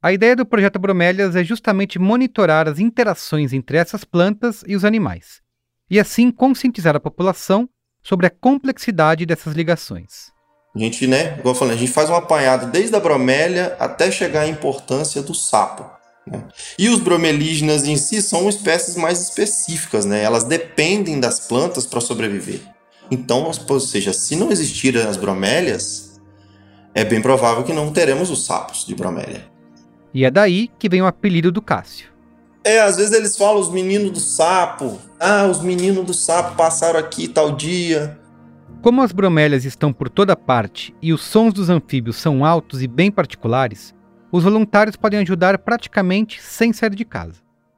A 0.00 0.12
ideia 0.12 0.36
do 0.36 0.44
projeto 0.44 0.78
Bromélias 0.78 1.34
é 1.34 1.42
justamente 1.42 1.98
monitorar 1.98 2.68
as 2.68 2.78
interações 2.78 3.52
entre 3.52 3.78
essas 3.78 4.04
plantas 4.04 4.62
e 4.66 4.76
os 4.76 4.84
animais, 4.84 5.40
e 5.90 5.98
assim 5.98 6.30
conscientizar 6.30 6.94
a 6.94 7.00
população 7.00 7.68
sobre 8.02 8.26
a 8.26 8.30
complexidade 8.30 9.24
dessas 9.24 9.54
ligações. 9.54 10.30
A 10.76 10.78
gente, 10.78 11.06
né, 11.06 11.38
igual 11.38 11.54
eu 11.54 11.58
falei, 11.58 11.74
a 11.74 11.78
gente 11.78 11.90
faz 11.90 12.10
um 12.10 12.14
apanhado 12.14 12.70
desde 12.70 12.94
a 12.94 13.00
bromélia 13.00 13.76
até 13.80 14.10
chegar 14.10 14.42
à 14.42 14.46
importância 14.46 15.22
do 15.22 15.34
sapo. 15.34 15.93
E 16.78 16.88
os 16.88 17.00
bromelígenas 17.00 17.84
em 17.84 17.96
si 17.96 18.22
são 18.22 18.48
espécies 18.48 18.96
mais 18.96 19.20
específicas, 19.20 20.04
né? 20.04 20.22
Elas 20.22 20.44
dependem 20.44 21.20
das 21.20 21.40
plantas 21.40 21.84
para 21.84 22.00
sobreviver. 22.00 22.60
Então, 23.10 23.50
ou 23.68 23.80
seja, 23.80 24.12
se 24.12 24.34
não 24.34 24.50
existirem 24.50 25.02
as 25.02 25.16
bromélias, 25.16 26.20
é 26.94 27.04
bem 27.04 27.20
provável 27.20 27.62
que 27.62 27.72
não 27.72 27.92
teremos 27.92 28.30
os 28.30 28.46
sapos 28.46 28.86
de 28.86 28.94
bromélia. 28.94 29.44
E 30.12 30.24
é 30.24 30.30
daí 30.30 30.70
que 30.78 30.88
vem 30.88 31.02
o 31.02 31.06
apelido 31.06 31.52
do 31.52 31.60
Cássio. 31.60 32.08
É, 32.64 32.80
às 32.80 32.96
vezes 32.96 33.12
eles 33.12 33.36
falam 33.36 33.60
os 33.60 33.70
meninos 33.70 34.10
do 34.12 34.20
sapo. 34.20 34.98
Ah, 35.20 35.46
os 35.46 35.60
meninos 35.60 36.06
do 36.06 36.14
sapo 36.14 36.56
passaram 36.56 36.98
aqui 36.98 37.28
tal 37.28 37.52
dia. 37.52 38.18
Como 38.80 39.02
as 39.02 39.12
bromélias 39.12 39.64
estão 39.64 39.92
por 39.92 40.08
toda 40.08 40.36
parte 40.36 40.94
e 41.02 41.12
os 41.12 41.22
sons 41.22 41.52
dos 41.52 41.68
anfíbios 41.68 42.16
são 42.16 42.44
altos 42.44 42.82
e 42.82 42.86
bem 42.86 43.10
particulares, 43.10 43.94
os 44.36 44.42
voluntários 44.42 44.96
podem 44.96 45.20
ajudar 45.20 45.56
praticamente 45.58 46.42
sem 46.42 46.72
sair 46.72 46.92
de 46.96 47.04
casa, 47.04 47.36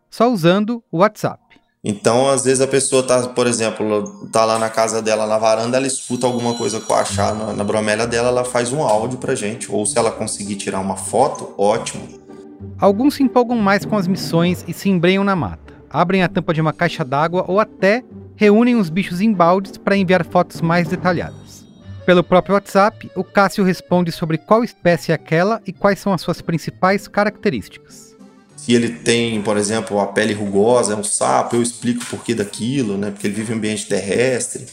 só 0.08 0.32
usando 0.32 0.82
o 0.90 1.00
WhatsApp. 1.00 1.38
Então, 1.84 2.30
às 2.30 2.44
vezes 2.44 2.62
a 2.62 2.66
pessoa 2.66 3.02
tá, 3.02 3.28
por 3.28 3.46
exemplo, 3.46 4.26
tá 4.32 4.42
lá 4.46 4.58
na 4.58 4.70
casa 4.70 5.02
dela, 5.02 5.26
na 5.26 5.36
varanda, 5.36 5.76
ela 5.76 5.86
escuta 5.86 6.26
alguma 6.26 6.54
coisa 6.54 6.80
com 6.80 6.94
achar 6.94 7.34
na, 7.34 7.52
na 7.52 7.62
bromélia 7.62 8.06
dela, 8.06 8.28
ela 8.28 8.42
faz 8.42 8.72
um 8.72 8.80
áudio 8.80 9.18
pra 9.18 9.34
gente. 9.34 9.70
Ou 9.70 9.84
se 9.84 9.98
ela 9.98 10.10
conseguir 10.10 10.56
tirar 10.56 10.80
uma 10.80 10.96
foto, 10.96 11.52
ótimo. 11.58 12.08
Alguns 12.78 13.16
se 13.16 13.22
empolgam 13.22 13.58
mais 13.58 13.84
com 13.84 13.98
as 13.98 14.08
missões 14.08 14.64
e 14.66 14.72
se 14.72 14.88
embrenham 14.88 15.22
na 15.22 15.36
mata. 15.36 15.74
Abrem 15.90 16.22
a 16.22 16.28
tampa 16.28 16.54
de 16.54 16.62
uma 16.62 16.72
caixa 16.72 17.04
d'água 17.04 17.44
ou 17.46 17.60
até 17.60 18.02
reúnem 18.34 18.76
os 18.76 18.88
bichos 18.88 19.20
em 19.20 19.30
baldes 19.30 19.76
para 19.76 19.94
enviar 19.94 20.24
fotos 20.24 20.62
mais 20.62 20.88
detalhadas. 20.88 21.45
Pelo 22.06 22.22
próprio 22.22 22.54
WhatsApp, 22.54 23.10
o 23.16 23.24
Cássio 23.24 23.64
responde 23.64 24.12
sobre 24.12 24.38
qual 24.38 24.62
espécie 24.62 25.10
é 25.10 25.14
aquela 25.16 25.60
e 25.66 25.72
quais 25.72 25.98
são 25.98 26.12
as 26.12 26.20
suas 26.20 26.40
principais 26.40 27.08
características. 27.08 28.14
Se 28.54 28.72
ele 28.72 28.90
tem, 28.90 29.42
por 29.42 29.56
exemplo, 29.56 29.98
a 29.98 30.06
pele 30.06 30.32
rugosa, 30.32 30.92
é 30.92 30.96
um 30.96 31.02
sapo, 31.02 31.56
eu 31.56 31.62
explico 31.62 32.04
o 32.04 32.06
porquê 32.06 32.32
daquilo, 32.32 32.96
né? 32.96 33.10
Porque 33.10 33.26
ele 33.26 33.34
vive 33.34 33.52
em 33.52 33.56
ambiente 33.56 33.88
terrestre. 33.88 34.66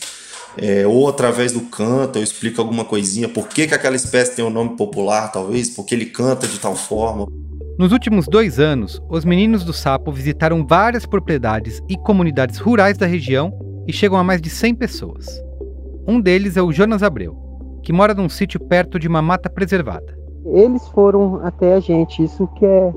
É, 0.55 0.85
ou 0.85 1.09
através 1.09 1.51
do 1.51 1.61
canto, 1.61 2.19
eu 2.19 2.23
explico 2.23 2.61
alguma 2.61 2.85
coisinha, 2.85 3.27
por 3.27 3.47
que, 3.47 3.65
que 3.65 3.73
aquela 3.73 3.95
espécie 3.95 4.35
tem 4.35 4.45
um 4.45 4.51
nome 4.51 4.77
popular, 4.77 5.31
talvez, 5.31 5.71
porque 5.71 5.95
ele 5.95 6.05
canta 6.05 6.45
de 6.45 6.59
tal 6.59 6.75
forma. 6.75 7.25
Nos 7.79 7.91
últimos 7.91 8.27
dois 8.27 8.59
anos, 8.59 9.01
os 9.09 9.25
meninos 9.25 9.63
do 9.63 9.73
sapo 9.73 10.11
visitaram 10.11 10.63
várias 10.63 11.07
propriedades 11.07 11.81
e 11.89 11.97
comunidades 11.97 12.59
rurais 12.59 12.95
da 12.95 13.07
região 13.07 13.51
e 13.87 13.91
chegam 13.91 14.19
a 14.19 14.23
mais 14.23 14.39
de 14.39 14.51
100 14.51 14.75
pessoas. 14.75 15.25
Um 16.07 16.19
deles 16.19 16.57
é 16.57 16.61
o 16.61 16.71
Jonas 16.71 17.03
Abreu, 17.03 17.37
que 17.81 17.93
mora 17.93 18.13
num 18.13 18.29
sítio 18.29 18.59
perto 18.59 18.99
de 18.99 19.07
uma 19.07 19.21
mata 19.21 19.49
preservada. 19.49 20.17
Eles 20.45 20.87
foram 20.89 21.39
até 21.43 21.75
a 21.75 21.79
gente, 21.79 22.23
isso 22.23 22.47
que 22.55 22.65
é 22.65 22.93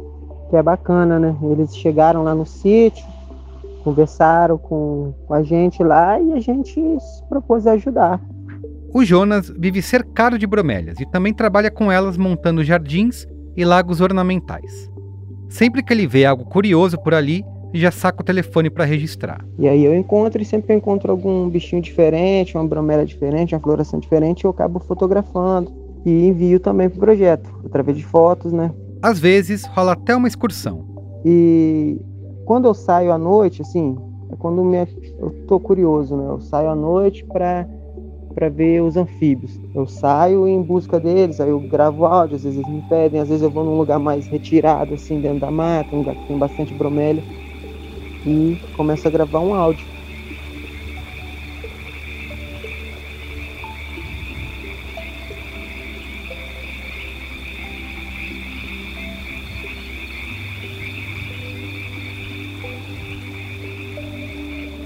que 0.48 0.56
é 0.56 0.62
bacana, 0.62 1.18
né? 1.18 1.36
Eles 1.42 1.76
chegaram 1.76 2.22
lá 2.22 2.34
no 2.34 2.46
sítio, 2.46 3.04
conversaram 3.82 4.58
com, 4.58 5.12
com 5.26 5.34
a 5.34 5.42
gente 5.42 5.82
lá 5.82 6.20
e 6.20 6.32
a 6.32 6.40
gente 6.40 6.74
se 6.74 7.24
propôs 7.28 7.66
a 7.66 7.72
ajudar. 7.72 8.20
O 8.92 9.04
Jonas 9.04 9.52
vive 9.56 9.82
cercado 9.82 10.38
de 10.38 10.46
bromélias 10.46 11.00
e 11.00 11.06
também 11.06 11.34
trabalha 11.34 11.70
com 11.70 11.90
elas 11.90 12.16
montando 12.16 12.64
jardins 12.64 13.26
e 13.56 13.64
lagos 13.64 14.00
ornamentais. 14.00 14.90
Sempre 15.48 15.82
que 15.82 15.92
ele 15.92 16.06
vê 16.06 16.24
algo 16.24 16.44
curioso 16.44 16.98
por 16.98 17.14
ali, 17.14 17.44
já 17.78 17.90
saca 17.90 18.22
o 18.22 18.24
telefone 18.24 18.70
para 18.70 18.84
registrar. 18.84 19.44
E 19.58 19.68
aí 19.68 19.84
eu 19.84 19.94
encontro, 19.94 20.40
e 20.40 20.44
sempre 20.44 20.66
que 20.66 20.72
eu 20.72 20.76
encontro 20.76 21.10
algum 21.10 21.48
bichinho 21.48 21.82
diferente, 21.82 22.56
uma 22.56 22.66
bromélia 22.66 23.04
diferente, 23.04 23.54
uma 23.54 23.60
floração 23.60 23.98
diferente, 23.98 24.44
eu 24.44 24.50
acabo 24.50 24.78
fotografando 24.80 25.72
e 26.04 26.26
envio 26.26 26.60
também 26.60 26.88
para 26.88 26.96
o 26.96 27.00
projeto, 27.00 27.50
através 27.64 27.96
de 27.96 28.04
fotos, 28.04 28.52
né? 28.52 28.72
Às 29.02 29.18
vezes 29.18 29.64
rola 29.66 29.92
até 29.92 30.14
uma 30.14 30.28
excursão. 30.28 30.84
E 31.24 32.00
quando 32.44 32.66
eu 32.66 32.74
saio 32.74 33.12
à 33.12 33.18
noite, 33.18 33.62
assim, 33.62 33.96
é 34.30 34.36
quando 34.36 34.64
me, 34.64 34.78
eu 35.18 35.30
tô 35.46 35.58
curioso, 35.58 36.16
né? 36.16 36.26
Eu 36.28 36.40
saio 36.40 36.68
à 36.68 36.74
noite 36.74 37.24
para 37.24 37.66
para 38.36 38.50
ver 38.50 38.82
os 38.82 38.98
anfíbios. 38.98 39.58
Eu 39.74 39.86
saio 39.86 40.46
em 40.46 40.60
busca 40.60 41.00
deles, 41.00 41.40
aí 41.40 41.48
eu 41.48 41.58
gravo 41.58 42.04
áudio, 42.04 42.36
às 42.36 42.44
vezes 42.44 42.58
eles 42.58 42.70
me 42.70 42.82
pedem, 42.82 43.18
às 43.18 43.28
vezes 43.28 43.42
eu 43.42 43.50
vou 43.50 43.64
num 43.64 43.78
lugar 43.78 43.98
mais 43.98 44.26
retirado, 44.26 44.92
assim, 44.92 45.22
dentro 45.22 45.40
da 45.40 45.50
mata, 45.50 45.96
um 45.96 46.00
lugar 46.00 46.14
que 46.14 46.26
tem 46.26 46.36
bastante 46.36 46.74
bromélia, 46.74 47.24
e 48.26 48.58
começo 48.76 49.06
a 49.06 49.10
gravar 49.10 49.40
um 49.40 49.54
áudio. 49.54 49.86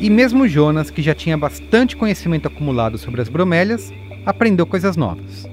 E 0.01 0.09
mesmo 0.09 0.49
Jonas, 0.49 0.91
que 0.91 1.03
já 1.03 1.15
tinha 1.15 1.37
bastante 1.37 1.95
conhecimento 1.95 2.49
acumulado 2.49 2.97
sobre 2.97 3.21
as 3.21 3.29
bromélias, 3.29 3.93
aprendeu 4.25 4.67
coisas 4.67 4.97
novas. 4.97 5.47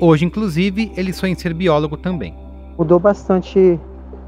Hoje, 0.00 0.24
inclusive, 0.24 0.90
ele 0.96 1.12
sonha 1.12 1.32
em 1.32 1.36
ser 1.36 1.54
biólogo 1.54 1.96
também. 1.96 2.34
Mudou 2.76 2.98
bastante 2.98 3.78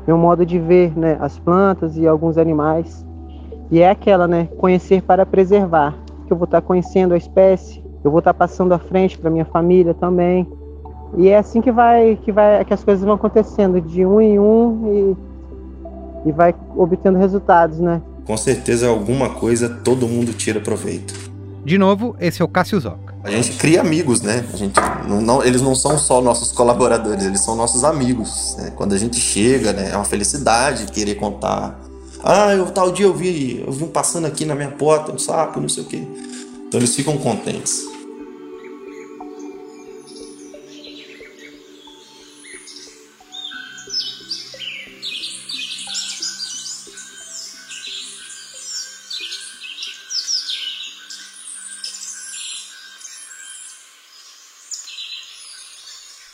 meu 0.06 0.18
modo 0.18 0.44
de 0.44 0.58
ver 0.58 0.96
né, 0.96 1.16
as 1.20 1.38
plantas 1.38 1.96
e 1.96 2.06
alguns 2.06 2.38
animais. 2.38 3.04
E 3.70 3.80
é 3.80 3.90
aquela, 3.90 4.28
né? 4.28 4.48
Conhecer 4.58 5.02
para 5.02 5.24
preservar. 5.24 5.94
Que 6.26 6.32
eu 6.32 6.36
vou 6.36 6.44
estar 6.44 6.60
conhecendo 6.60 7.14
a 7.14 7.16
espécie, 7.16 7.82
eu 8.02 8.10
vou 8.10 8.18
estar 8.18 8.34
passando 8.34 8.72
à 8.72 8.78
frente 8.78 9.18
para 9.18 9.30
minha 9.30 9.44
família 9.44 9.94
também. 9.94 10.48
E 11.16 11.28
é 11.28 11.36
assim 11.36 11.60
que 11.60 11.70
vai, 11.70 12.16
que 12.22 12.32
vai, 12.32 12.64
que 12.64 12.74
as 12.74 12.82
coisas 12.82 13.04
vão 13.04 13.14
acontecendo 13.14 13.80
de 13.80 14.04
um 14.04 14.20
em 14.20 14.38
um 14.38 15.16
e, 16.24 16.28
e 16.28 16.32
vai 16.32 16.54
obtendo 16.76 17.18
resultados, 17.18 17.78
né? 17.78 18.00
com 18.24 18.36
certeza 18.36 18.88
alguma 18.88 19.30
coisa 19.30 19.68
todo 19.68 20.08
mundo 20.08 20.32
tira 20.32 20.60
proveito. 20.60 21.32
De 21.64 21.78
novo, 21.78 22.16
esse 22.18 22.42
é 22.42 22.44
o 22.44 22.48
Cássio 22.48 22.80
Zoca. 22.80 23.03
A 23.24 23.30
gente 23.30 23.52
cria 23.52 23.80
amigos, 23.80 24.20
né? 24.20 24.44
A 24.52 24.56
gente 24.56 24.74
não, 25.08 25.22
não, 25.22 25.42
eles 25.42 25.62
não 25.62 25.74
são 25.74 25.98
só 25.98 26.20
nossos 26.20 26.52
colaboradores, 26.52 27.24
eles 27.24 27.40
são 27.40 27.56
nossos 27.56 27.82
amigos. 27.82 28.54
Né? 28.58 28.70
Quando 28.76 28.92
a 28.92 28.98
gente 28.98 29.18
chega, 29.18 29.72
né, 29.72 29.90
é 29.92 29.96
uma 29.96 30.04
felicidade 30.04 30.92
querer 30.92 31.14
contar. 31.14 31.80
Ah, 32.22 32.52
eu, 32.52 32.66
tal 32.66 32.92
dia 32.92 33.06
eu 33.06 33.14
vi, 33.14 33.64
eu 33.66 33.72
vi 33.72 33.84
um 33.84 33.88
passando 33.88 34.26
aqui 34.26 34.44
na 34.44 34.54
minha 34.54 34.70
porta, 34.70 35.10
um 35.10 35.18
sapo, 35.18 35.58
não 35.58 35.70
sei 35.70 35.84
o 35.84 35.86
quê. 35.86 36.02
Então 36.68 36.78
eles 36.78 36.94
ficam 36.94 37.16
contentes. 37.16 37.93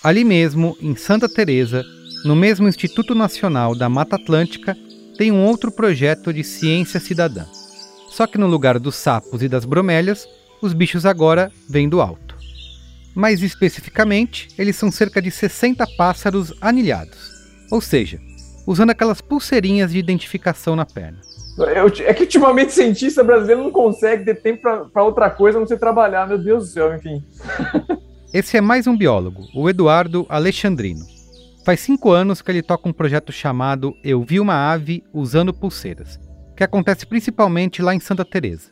Ali 0.02 0.24
mesmo, 0.24 0.78
em 0.80 0.96
Santa 0.96 1.28
Teresa, 1.28 1.84
no 2.24 2.34
mesmo 2.34 2.66
Instituto 2.66 3.14
Nacional 3.14 3.76
da 3.76 3.86
Mata 3.86 4.16
Atlântica, 4.16 4.74
tem 5.18 5.30
um 5.30 5.44
outro 5.44 5.70
projeto 5.70 6.32
de 6.32 6.42
ciência 6.42 6.98
cidadã. 6.98 7.44
Só 8.08 8.26
que 8.26 8.38
no 8.38 8.46
lugar 8.46 8.78
dos 8.78 8.96
sapos 8.96 9.42
e 9.42 9.48
das 9.48 9.66
bromélias, 9.66 10.26
os 10.62 10.72
bichos 10.72 11.04
agora 11.04 11.52
vêm 11.68 11.86
do 11.86 12.00
alto. 12.00 12.34
Mais 13.14 13.42
especificamente, 13.42 14.48
eles 14.56 14.74
são 14.74 14.90
cerca 14.90 15.20
de 15.20 15.30
60 15.30 15.86
pássaros 15.98 16.54
anilhados, 16.62 17.18
ou 17.70 17.82
seja, 17.82 18.18
usando 18.66 18.90
aquelas 18.90 19.20
pulseirinhas 19.20 19.92
de 19.92 19.98
identificação 19.98 20.74
na 20.74 20.86
perna. 20.86 21.20
Eu, 21.58 21.92
é 22.06 22.14
que 22.14 22.22
ultimamente 22.22 22.72
cientista 22.72 23.22
brasileiro 23.22 23.62
não 23.62 23.70
consegue 23.70 24.24
ter 24.24 24.40
tempo 24.40 24.62
para 24.90 25.04
outra 25.04 25.28
coisa 25.28 25.58
a 25.58 25.60
não 25.60 25.68
ser 25.68 25.78
trabalhar, 25.78 26.26
meu 26.26 26.38
Deus 26.38 26.68
do 26.68 26.72
céu, 26.72 26.94
enfim. 26.94 27.22
Esse 28.32 28.56
é 28.56 28.60
mais 28.60 28.86
um 28.86 28.96
biólogo, 28.96 29.48
o 29.52 29.68
Eduardo 29.68 30.24
Alexandrino. 30.28 31.04
Faz 31.64 31.80
cinco 31.80 32.12
anos 32.12 32.40
que 32.40 32.48
ele 32.48 32.62
toca 32.62 32.88
um 32.88 32.92
projeto 32.92 33.32
chamado 33.32 33.92
Eu 34.04 34.22
Vi 34.22 34.38
Uma 34.38 34.54
Ave 34.54 35.02
Usando 35.12 35.52
Pulseiras, 35.52 36.16
que 36.56 36.62
acontece 36.62 37.04
principalmente 37.04 37.82
lá 37.82 37.92
em 37.92 37.98
Santa 37.98 38.24
Teresa. 38.24 38.70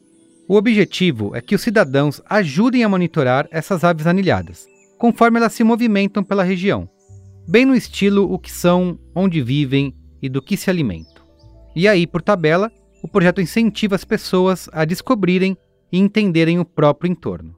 O 0.49 0.55
objetivo 0.55 1.35
é 1.35 1.41
que 1.41 1.57
os 1.57 1.61
cidadãos 1.61 2.23
ajudem 2.31 2.85
a 2.85 2.89
monitorar 2.89 3.49
essas 3.51 3.83
aves 3.83 4.07
anilhadas, 4.07 4.65
conforme 4.97 5.41
elas 5.41 5.55
se 5.55 5.65
movimentam 5.65 6.23
pela 6.23 6.45
região, 6.45 6.89
bem 7.49 7.65
no 7.65 7.75
estilo 7.75 8.33
o 8.33 8.39
que 8.39 8.53
são, 8.53 8.97
onde 9.13 9.43
vivem 9.43 9.93
e 10.23 10.29
do 10.29 10.41
que 10.41 10.57
se 10.57 10.71
alimentam. 10.71 11.25
E 11.75 11.89
aí, 11.89 12.07
por 12.07 12.23
tabela, 12.23 12.71
o 13.03 13.09
projeto 13.09 13.41
incentiva 13.41 13.97
as 13.97 14.05
pessoas 14.05 14.69
a 14.73 14.85
descobrirem 14.85 15.59
e 15.91 15.99
entenderem 15.99 16.61
o 16.61 16.65
próprio 16.65 17.11
entorno. 17.11 17.58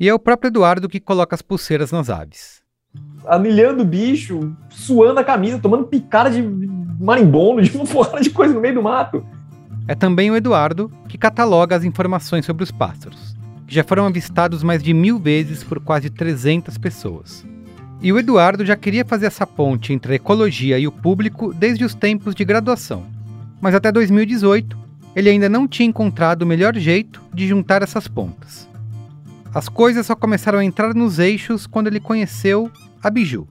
E 0.00 0.08
é 0.08 0.14
o 0.14 0.18
próprio 0.18 0.48
Eduardo 0.48 0.88
que 0.88 1.00
coloca 1.00 1.34
as 1.34 1.42
pulseiras 1.42 1.90
nas 1.90 2.08
aves. 2.08 2.62
Anilhando 3.26 3.82
o 3.82 3.86
bicho, 3.86 4.54
suando 4.70 5.18
a 5.18 5.24
camisa, 5.24 5.58
tomando 5.58 5.86
picada 5.86 6.30
de 6.30 6.40
marimbondo, 7.00 7.62
de 7.62 7.76
uma 7.76 7.84
porrada 7.86 8.20
de 8.20 8.30
coisa 8.30 8.54
no 8.54 8.60
meio 8.60 8.74
do 8.74 8.82
mato. 8.82 9.26
É 9.88 9.94
também 9.94 10.30
o 10.30 10.36
Eduardo 10.36 10.92
que 11.08 11.18
cataloga 11.18 11.74
as 11.74 11.82
informações 11.82 12.46
sobre 12.46 12.62
os 12.62 12.70
pássaros, 12.70 13.36
que 13.66 13.74
já 13.74 13.82
foram 13.82 14.06
avistados 14.06 14.62
mais 14.62 14.82
de 14.82 14.94
mil 14.94 15.18
vezes 15.18 15.64
por 15.64 15.80
quase 15.80 16.10
300 16.10 16.78
pessoas. 16.78 17.44
E 18.00 18.12
o 18.12 18.18
Eduardo 18.18 18.64
já 18.64 18.76
queria 18.76 19.04
fazer 19.04 19.26
essa 19.26 19.46
ponte 19.46 19.92
entre 19.92 20.12
a 20.12 20.16
ecologia 20.16 20.78
e 20.78 20.86
o 20.86 20.92
público 20.92 21.52
desde 21.52 21.84
os 21.84 21.94
tempos 21.94 22.36
de 22.36 22.44
graduação. 22.44 23.04
Mas 23.60 23.74
até 23.74 23.90
2018, 23.90 24.78
ele 25.16 25.28
ainda 25.28 25.48
não 25.48 25.66
tinha 25.66 25.88
encontrado 25.88 26.42
o 26.42 26.46
melhor 26.46 26.76
jeito 26.76 27.20
de 27.34 27.48
juntar 27.48 27.82
essas 27.82 28.06
pontas. 28.06 28.67
As 29.58 29.68
coisas 29.68 30.06
só 30.06 30.14
começaram 30.14 30.60
a 30.60 30.64
entrar 30.64 30.94
nos 30.94 31.18
eixos 31.18 31.66
quando 31.66 31.88
ele 31.88 31.98
conheceu 31.98 32.70
a 33.02 33.10
Biju. 33.10 33.44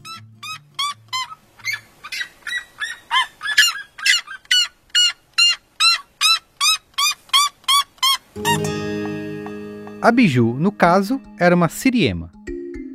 A 10.01 10.09
Biju, 10.09 10.53
no 10.53 10.71
caso, 10.71 11.19
era 11.37 11.53
uma 11.53 11.67
siriema, 11.67 12.31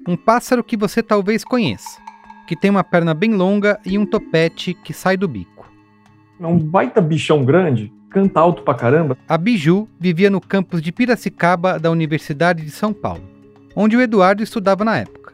um 0.08 0.16
pássaro 0.16 0.64
que 0.64 0.74
você 0.74 1.02
talvez 1.02 1.44
conheça, 1.44 2.00
que 2.48 2.56
tem 2.56 2.70
uma 2.70 2.82
perna 2.82 3.12
bem 3.12 3.34
longa 3.34 3.78
e 3.84 3.98
um 3.98 4.06
topete 4.06 4.72
que 4.72 4.94
sai 4.94 5.18
do 5.18 5.28
bico. 5.28 5.70
É 6.40 6.46
um 6.46 6.58
baita 6.58 7.02
bichão 7.02 7.44
grande, 7.44 7.92
canta 8.12 8.38
alto 8.38 8.62
pra 8.62 8.74
caramba. 8.74 9.16
A 9.28 9.38
Biju 9.38 9.88
vivia 9.98 10.30
no 10.30 10.40
campus 10.40 10.82
de 10.82 10.92
Piracicaba 10.92 11.78
da 11.78 11.90
Universidade 11.90 12.64
de 12.64 12.70
São 12.70 12.92
Paulo, 12.92 13.22
onde 13.74 13.96
o 13.96 14.00
Eduardo 14.00 14.42
estudava 14.42 14.84
na 14.84 14.98
época. 14.98 15.32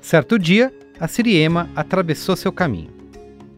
Certo 0.00 0.38
dia, 0.38 0.72
a 0.98 1.06
Siriema 1.06 1.68
atravessou 1.76 2.34
seu 2.34 2.52
caminho. 2.52 2.90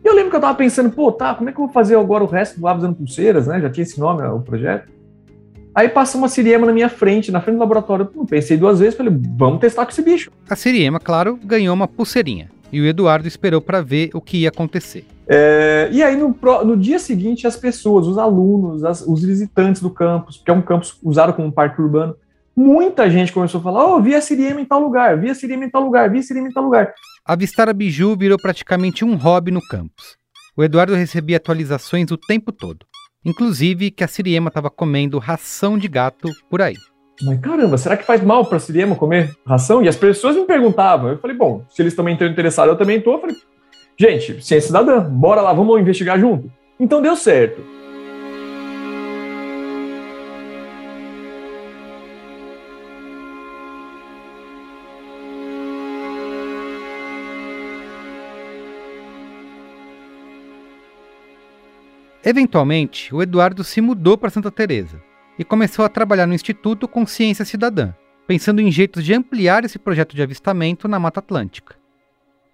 Eu 0.05 0.15
lembro 0.15 0.31
que 0.31 0.37
eu 0.37 0.41
tava 0.41 0.57
pensando, 0.57 0.91
pô, 0.91 1.13
tá, 1.13 1.35
como 1.35 1.49
é 1.49 1.53
que 1.53 1.59
eu 1.59 1.65
vou 1.65 1.73
fazer 1.73 1.97
agora 1.97 2.25
o 2.25 2.27
resto 2.27 2.59
do 2.59 2.67
Aves 2.67 2.83
Dando 2.83 2.97
Pulseiras, 2.97 3.47
né? 3.47 3.61
Já 3.61 3.71
tinha 3.71 3.83
esse 3.83 3.99
nome, 3.99 4.23
o 4.27 4.41
projeto. 4.41 4.91
Aí 5.75 5.89
passou 5.89 6.21
uma 6.21 6.29
Siriema 6.29 6.67
na 6.67 6.73
minha 6.73 6.89
frente, 6.89 7.33
na 7.33 7.41
frente 7.41 7.57
do 7.57 7.61
laboratório. 7.61 8.07
Pensei 8.29 8.57
duas 8.57 8.81
vezes, 8.81 8.95
falei, 8.95 9.17
vamos 9.37 9.61
testar 9.61 9.87
com 9.87 9.93
esse 9.93 10.03
bicho. 10.03 10.31
A 10.51 10.57
Siriema, 10.57 11.01
claro, 11.01 11.39
ganhou 11.43 11.75
uma 11.75 11.89
pulseirinha. 11.89 12.51
E 12.73 12.81
o 12.81 12.87
Eduardo 12.87 13.29
esperou 13.29 13.61
para 13.61 13.83
ver 13.83 14.11
o 14.15 14.21
que 14.21 14.39
ia 14.39 14.49
acontecer. 14.49 15.05
É, 15.29 15.89
e 15.93 16.03
aí, 16.03 16.17
no, 16.17 16.37
no 16.65 16.77
dia 16.77 16.99
seguinte, 16.99 17.47
as 17.47 17.57
pessoas, 17.57 18.07
os 18.07 18.19
alunos, 18.19 18.83
as- 18.85 19.03
os 19.07 19.23
visitantes 19.23 19.81
do 19.83 19.91
campus, 19.91 20.41
que 20.45 20.51
é 20.51 20.55
um 20.55 20.63
campus 20.63 20.99
usado 21.03 21.33
como 21.35 21.53
parque 21.53 21.81
urbano, 21.81 22.17
muita 22.57 23.09
gente 23.11 23.33
começou 23.33 23.61
a 23.61 23.63
falar: 23.63 23.85
oh, 23.87 24.01
vi 24.01 24.15
a 24.15 24.21
Siriema 24.21 24.61
em 24.61 24.65
tal 24.65 24.81
lugar, 24.81 25.19
vi 25.19 25.31
a 25.31 25.35
Siriema 25.35 25.65
em 25.65 25.71
tal 25.71 25.83
lugar, 25.85 26.11
vi 26.11 26.19
a 26.19 26.23
Siriema 26.23 26.49
em 26.49 26.53
tal 26.53 26.65
lugar. 26.65 26.93
Avistar 27.25 27.69
a 27.69 27.73
Biju 27.73 28.17
virou 28.17 28.37
praticamente 28.41 29.05
um 29.05 29.15
hobby 29.15 29.51
no 29.51 29.61
campus. 29.61 30.17
O 30.57 30.63
Eduardo 30.65 30.95
recebia 30.95 31.37
atualizações 31.37 32.11
o 32.11 32.17
tempo 32.17 32.51
todo. 32.53 32.85
Inclusive 33.25 33.91
que 33.93 34.03
a 34.03 34.09
Siriema 34.09 34.49
estava 34.49 34.69
comendo 34.69 35.19
ração 35.19 35.79
de 35.79 35.87
gato 35.87 36.29
por 36.51 36.61
aí. 36.61 36.75
Mas 37.21 37.41
caramba, 37.41 37.77
será 37.77 37.97
que 37.97 38.05
faz 38.05 38.23
mal 38.23 38.47
para 38.47 38.59
Siriema 38.59 38.97
comer 38.97 39.35
ração? 39.47 39.83
E 39.83 39.89
as 39.89 39.97
pessoas 39.97 40.37
me 40.37 40.45
perguntavam. 40.45 41.11
Eu 41.11 41.19
falei: 41.19 41.37
bom, 41.37 41.65
se 41.69 41.83
eles 41.83 41.95
também 41.95 42.15
estão 42.15 42.27
interessados, 42.27 42.73
eu 42.73 42.79
também 42.79 42.99
estou. 42.99 43.15
Eu 43.15 43.21
falei: 43.21 43.37
gente, 43.99 44.43
ciência 44.43 44.69
cidadã, 44.69 45.01
bora 45.01 45.43
lá, 45.43 45.53
vamos 45.53 45.81
investigar 45.81 46.19
junto. 46.19 46.51
Então 46.81 47.03
deu 47.03 47.15
certo. 47.17 47.61
Eventualmente, 62.25 63.13
o 63.13 63.21
Eduardo 63.21 63.65
se 63.65 63.81
mudou 63.81 64.17
para 64.17 64.31
Santa 64.31 64.51
Teresa 64.51 65.03
e 65.39 65.45
começou 65.45 65.85
a 65.85 65.89
trabalhar 65.89 66.27
no 66.27 66.35
Instituto 66.35 66.87
com 66.87 67.07
Ciência 67.07 67.45
Cidadã, 67.45 67.93
pensando 68.27 68.61
em 68.61 68.71
jeitos 68.71 69.05
de 69.05 69.15
ampliar 69.15 69.65
esse 69.65 69.79
projeto 69.79 70.15
de 70.15 70.23
avistamento 70.23 70.87
na 70.87 70.99
Mata 70.99 71.21
Atlântica. 71.21 71.77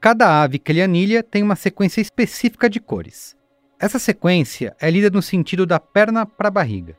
Cada 0.01 0.43
ave 0.43 0.59
que 0.59 0.71
ele 0.71 0.83
anilha 0.83 1.23
tem 1.23 1.43
uma 1.43 1.57
sequência 1.57 2.01
específica 2.01 2.71
de 2.71 2.79
cores. 2.79 3.37
Essa 3.81 3.99
sequência 3.99 4.77
é 4.81 4.91
lida 4.91 5.11
no 5.11 5.23
sentido 5.23 5.67
da 5.67 5.81
perna 5.81 6.25
para 6.25 6.49
a 6.49 6.53
barriga. 6.53 6.97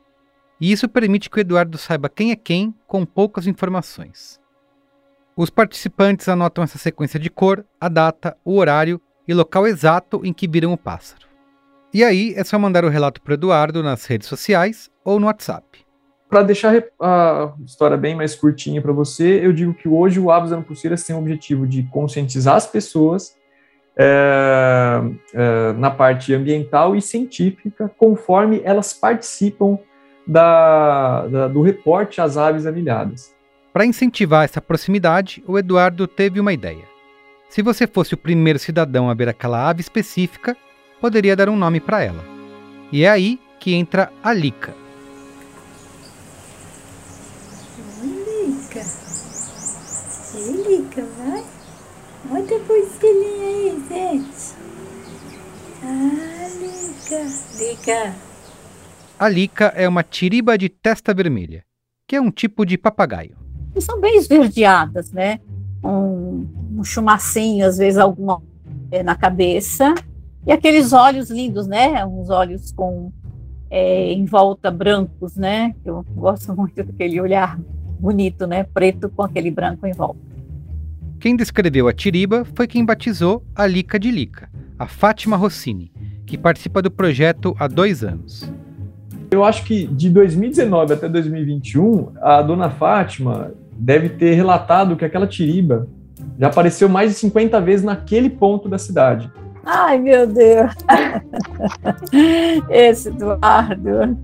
E 0.60 0.70
isso 0.70 0.88
permite 0.88 1.30
que 1.30 1.38
o 1.38 1.40
Eduardo 1.40 1.78
saiba 1.78 2.08
quem 2.10 2.30
é 2.30 2.36
quem 2.36 2.74
com 2.86 3.06
poucas 3.06 3.46
informações. 3.46 4.38
Os 5.34 5.48
participantes 5.48 6.28
anotam 6.28 6.62
essa 6.62 6.76
sequência 6.76 7.18
de 7.18 7.30
cor, 7.30 7.64
a 7.80 7.88
data, 7.88 8.36
o 8.44 8.56
horário 8.56 9.00
e 9.26 9.32
local 9.32 9.66
exato 9.66 10.20
em 10.24 10.34
que 10.34 10.46
viram 10.46 10.72
o 10.72 10.76
pássaro. 10.76 11.29
E 11.92 12.04
aí 12.04 12.34
é 12.36 12.44
só 12.44 12.58
mandar 12.58 12.84
o 12.84 12.88
relato 12.88 13.20
para 13.20 13.34
Eduardo 13.34 13.82
nas 13.82 14.06
redes 14.06 14.28
sociais 14.28 14.88
ou 15.04 15.18
no 15.18 15.26
WhatsApp. 15.26 15.64
Para 16.28 16.44
deixar 16.44 16.84
a 17.00 17.52
história 17.66 17.96
bem 17.96 18.14
mais 18.14 18.36
curtinha 18.36 18.80
para 18.80 18.92
você, 18.92 19.44
eu 19.44 19.52
digo 19.52 19.74
que 19.74 19.88
hoje 19.88 20.20
o 20.20 20.30
Aves 20.30 20.50
Dando 20.50 20.64
Pulseiras 20.64 21.02
tem 21.02 21.16
o 21.16 21.18
objetivo 21.18 21.66
de 21.66 21.82
conscientizar 21.84 22.54
as 22.54 22.68
pessoas 22.68 23.34
é, 23.98 25.00
é, 25.34 25.72
na 25.72 25.90
parte 25.90 26.32
ambiental 26.32 26.94
e 26.94 27.02
científica, 27.02 27.90
conforme 27.98 28.60
elas 28.64 28.92
participam 28.92 29.76
da, 30.24 31.26
da, 31.26 31.48
do 31.48 31.60
reporte 31.60 32.20
às 32.20 32.36
aves 32.36 32.64
anilhadas. 32.64 33.34
Para 33.72 33.84
incentivar 33.84 34.44
essa 34.44 34.60
proximidade, 34.60 35.42
o 35.46 35.58
Eduardo 35.58 36.06
teve 36.06 36.38
uma 36.38 36.52
ideia. 36.52 36.84
Se 37.48 37.60
você 37.62 37.88
fosse 37.88 38.14
o 38.14 38.16
primeiro 38.16 38.60
cidadão 38.60 39.10
a 39.10 39.14
ver 39.14 39.28
aquela 39.28 39.68
ave 39.68 39.80
específica, 39.80 40.56
poderia 41.00 41.34
dar 41.34 41.48
um 41.48 41.56
nome 41.56 41.80
para 41.80 42.02
ela. 42.02 42.24
E 42.92 43.04
é 43.04 43.08
aí 43.08 43.40
que 43.58 43.74
entra 43.74 44.12
a 44.22 44.32
Lica. 44.32 44.74
Lica. 48.02 48.84
Lica, 50.34 51.06
vai. 51.18 51.44
Olha 52.30 52.56
a 52.56 52.60
pulseirinha 52.60 53.46
aí, 53.46 53.84
gente. 53.88 54.54
Ah, 55.82 56.48
Lica. 56.58 57.26
Lica. 57.58 58.14
A 59.18 59.28
Lica 59.28 59.66
é 59.76 59.88
uma 59.88 60.02
tiriba 60.02 60.56
de 60.56 60.68
testa 60.68 61.12
vermelha, 61.12 61.64
que 62.06 62.16
é 62.16 62.20
um 62.20 62.30
tipo 62.30 62.64
de 62.64 62.78
papagaio. 62.78 63.36
E 63.74 63.80
são 63.80 64.00
bem 64.00 64.16
esverdeadas, 64.16 65.12
né? 65.12 65.40
Um, 65.82 66.48
um 66.78 66.84
chumacinho, 66.84 67.66
às 67.66 67.78
vezes 67.78 67.98
alguma 67.98 68.42
na 69.04 69.14
cabeça. 69.14 69.94
E 70.46 70.52
aqueles 70.52 70.92
olhos 70.92 71.30
lindos, 71.30 71.66
né? 71.66 72.04
Uns 72.04 72.30
olhos 72.30 72.72
com 72.72 73.12
é, 73.70 74.12
em 74.12 74.24
volta 74.24 74.70
brancos, 74.70 75.36
né? 75.36 75.74
Eu 75.84 76.04
gosto 76.14 76.54
muito 76.54 76.82
daquele 76.82 77.20
olhar 77.20 77.58
bonito, 78.00 78.46
né? 78.46 78.64
Preto 78.64 79.08
com 79.08 79.22
aquele 79.22 79.50
branco 79.50 79.86
em 79.86 79.92
volta. 79.92 80.18
Quem 81.20 81.36
descreveu 81.36 81.86
a 81.86 81.92
tiriba 81.92 82.46
foi 82.54 82.66
quem 82.66 82.84
batizou 82.84 83.44
a 83.54 83.66
Lica 83.66 83.98
de 83.98 84.10
Lica, 84.10 84.48
a 84.78 84.86
Fátima 84.86 85.36
Rossini, 85.36 85.92
que 86.26 86.38
participa 86.38 86.80
do 86.80 86.90
projeto 86.90 87.54
há 87.58 87.68
dois 87.68 88.02
anos. 88.02 88.50
Eu 89.30 89.44
acho 89.44 89.64
que 89.64 89.86
de 89.86 90.08
2019 90.08 90.94
até 90.94 91.08
2021, 91.08 92.12
a 92.20 92.40
dona 92.40 92.70
Fátima 92.70 93.52
deve 93.76 94.08
ter 94.08 94.34
relatado 94.34 94.96
que 94.96 95.04
aquela 95.04 95.26
tiriba 95.26 95.86
já 96.38 96.46
apareceu 96.46 96.88
mais 96.88 97.10
de 97.10 97.18
50 97.18 97.60
vezes 97.60 97.84
naquele 97.84 98.30
ponto 98.30 98.68
da 98.68 98.78
cidade. 98.78 99.30
Ai, 99.64 99.98
meu 99.98 100.26
Deus! 100.26 100.74
Esse 102.68 103.08
Eduardo. 103.08 104.16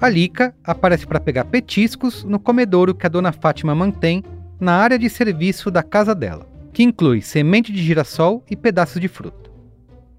A 0.00 0.08
Lica 0.08 0.54
aparece 0.62 1.06
para 1.06 1.18
pegar 1.18 1.44
petiscos 1.44 2.22
no 2.24 2.38
comedouro 2.38 2.94
que 2.94 3.06
a 3.06 3.08
dona 3.08 3.32
Fátima 3.32 3.74
mantém 3.74 4.22
na 4.60 4.74
área 4.74 4.98
de 4.98 5.10
serviço 5.10 5.70
da 5.70 5.82
casa 5.82 6.14
dela, 6.14 6.46
que 6.72 6.82
inclui 6.82 7.20
semente 7.20 7.72
de 7.72 7.82
girassol 7.82 8.44
e 8.48 8.56
pedaços 8.56 9.00
de 9.00 9.08
fruta. 9.08 9.50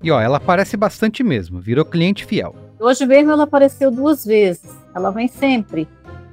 E 0.02 0.12
ó, 0.12 0.19
ela 0.19 0.38
aparece 0.38 0.78
bastante 0.78 1.24
mesmo, 1.24 1.60
virou 1.60 1.86
cliente 1.86 2.26
fiel. 2.26 2.56
Hoje 2.80 3.06
mesmo 3.06 3.32
ela 3.32 3.43
apareceu 3.43 3.91
duas 3.91 4.26
vezes. 4.26 4.69
Ela 4.95 5.12
vem 5.12 5.28
sempre. 5.28 5.88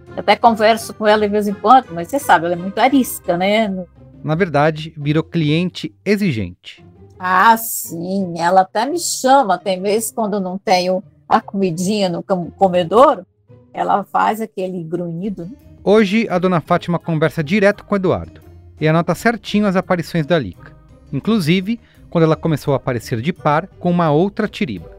Eu 0.09 0.21
até 0.21 0.37
converso 0.37 0.95
com 0.95 1.07
ela 1.07 1.27
de 1.27 1.33
vez 1.33 1.49
em 1.49 1.55
quando, 1.55 1.87
mas 1.93 2.09
você 2.09 2.19
sabe, 2.19 2.47
ela 2.47 2.55
é 2.55 2.59
muito 2.59 2.79
arisca, 2.79 3.37
né? 3.37 3.69
Na 4.27 4.35
verdade, 4.35 4.93
virou 4.97 5.23
cliente 5.23 5.95
exigente. 6.05 6.85
Ah, 7.17 7.57
sim. 7.57 8.35
Ela 8.37 8.63
até 8.63 8.85
me 8.85 8.99
chama. 8.99 9.57
Tem 9.57 9.81
vezes 9.81 10.11
quando 10.11 10.41
não 10.41 10.59
tenho 10.59 11.01
a 11.29 11.41
comidinha 11.41 12.09
no 12.09 12.25
comedouro, 12.25 13.25
ela 13.73 14.03
faz 14.03 14.41
aquele 14.41 14.83
grunhido. 14.83 15.45
Né? 15.45 15.53
Hoje, 15.85 16.27
a 16.29 16.41
dona 16.41 16.61
Fátima 16.61 16.99
conversa 16.99 17.41
direto 17.45 17.85
com 17.85 17.95
o 17.95 17.97
Eduardo 17.97 18.41
e 18.81 18.89
anota 18.89 19.15
certinho 19.15 19.65
as 19.65 19.77
aparições 19.77 20.27
da 20.27 20.37
Lica. 20.37 20.75
Inclusive, 21.13 21.79
quando 22.11 22.25
ela 22.25 22.35
começou 22.35 22.75
a 22.75 22.79
aparecer 22.79 23.21
de 23.21 23.33
par 23.33 23.69
com 23.79 23.93
uma 23.93 24.11
outra 24.11 24.49
tiriba. 24.49 24.91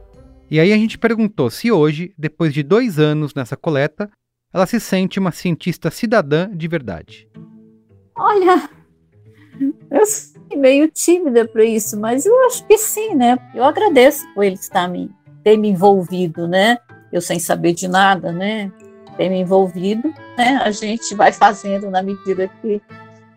E 0.49 0.57
aí 0.57 0.71
a 0.71 0.77
gente 0.77 0.97
perguntou 0.97 1.49
se 1.49 1.69
hoje, 1.69 2.13
depois 2.17 2.53
de 2.53 2.63
dois 2.63 2.97
anos 2.97 3.35
nessa 3.35 3.57
coleta, 3.57 4.09
ela 4.53 4.65
se 4.65 4.79
sente 4.79 5.19
uma 5.19 5.33
cientista 5.33 5.91
cidadã 5.91 6.49
de 6.49 6.65
verdade. 6.69 7.27
Olha, 8.15 8.69
eu 9.91 10.05
sou 10.05 10.57
meio 10.57 10.89
tímida 10.89 11.47
para 11.47 11.63
isso, 11.63 11.99
mas 11.99 12.25
eu 12.25 12.45
acho 12.45 12.65
que 12.65 12.77
sim, 12.77 13.15
né? 13.15 13.37
Eu 13.53 13.63
agradeço 13.63 14.25
por 14.33 14.43
ele 14.43 14.55
estar 14.55 14.87
me, 14.87 15.09
ter 15.43 15.57
me 15.57 15.69
envolvido, 15.69 16.47
né? 16.47 16.77
Eu 17.11 17.21
sem 17.21 17.39
saber 17.39 17.73
de 17.73 17.87
nada, 17.87 18.31
né? 18.31 18.71
Ter 19.15 19.29
me 19.29 19.39
envolvido, 19.39 20.13
né? 20.37 20.59
A 20.63 20.71
gente 20.71 21.15
vai 21.15 21.31
fazendo 21.31 21.89
na 21.89 22.01
medida 22.01 22.47
que, 22.61 22.81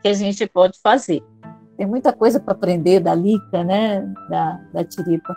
que 0.02 0.09
a 0.09 0.12
gente 0.12 0.46
pode 0.46 0.78
fazer. 0.83 1.22
Tem 1.76 1.87
muita 1.87 2.12
coisa 2.12 2.38
para 2.38 2.52
aprender 2.52 3.00
da 3.00 3.14
Lica, 3.14 3.64
né? 3.64 4.00
Da, 4.28 4.61
da 4.72 4.85
Tiripa. 4.85 5.35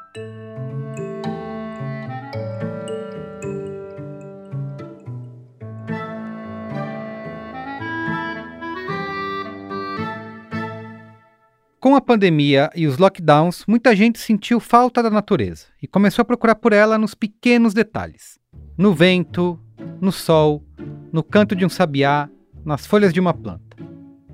Com 11.93 11.97
a 11.97 12.01
pandemia 12.01 12.71
e 12.75 12.87
os 12.87 12.97
lockdowns, 12.97 13.65
muita 13.67 13.95
gente 13.95 14.17
sentiu 14.17 14.59
falta 14.59 15.03
da 15.03 15.11
natureza 15.11 15.67
e 15.79 15.85
começou 15.85 16.23
a 16.23 16.25
procurar 16.25 16.55
por 16.55 16.73
ela 16.73 16.97
nos 16.97 17.13
pequenos 17.13 17.71
detalhes. 17.71 18.39
No 18.75 18.95
vento, 18.95 19.59
no 20.01 20.11
sol, 20.11 20.65
no 21.11 21.21
canto 21.21 21.55
de 21.55 21.63
um 21.63 21.69
sabiá, 21.69 22.27
nas 22.65 22.87
folhas 22.87 23.13
de 23.13 23.19
uma 23.19 23.31
planta. 23.31 23.77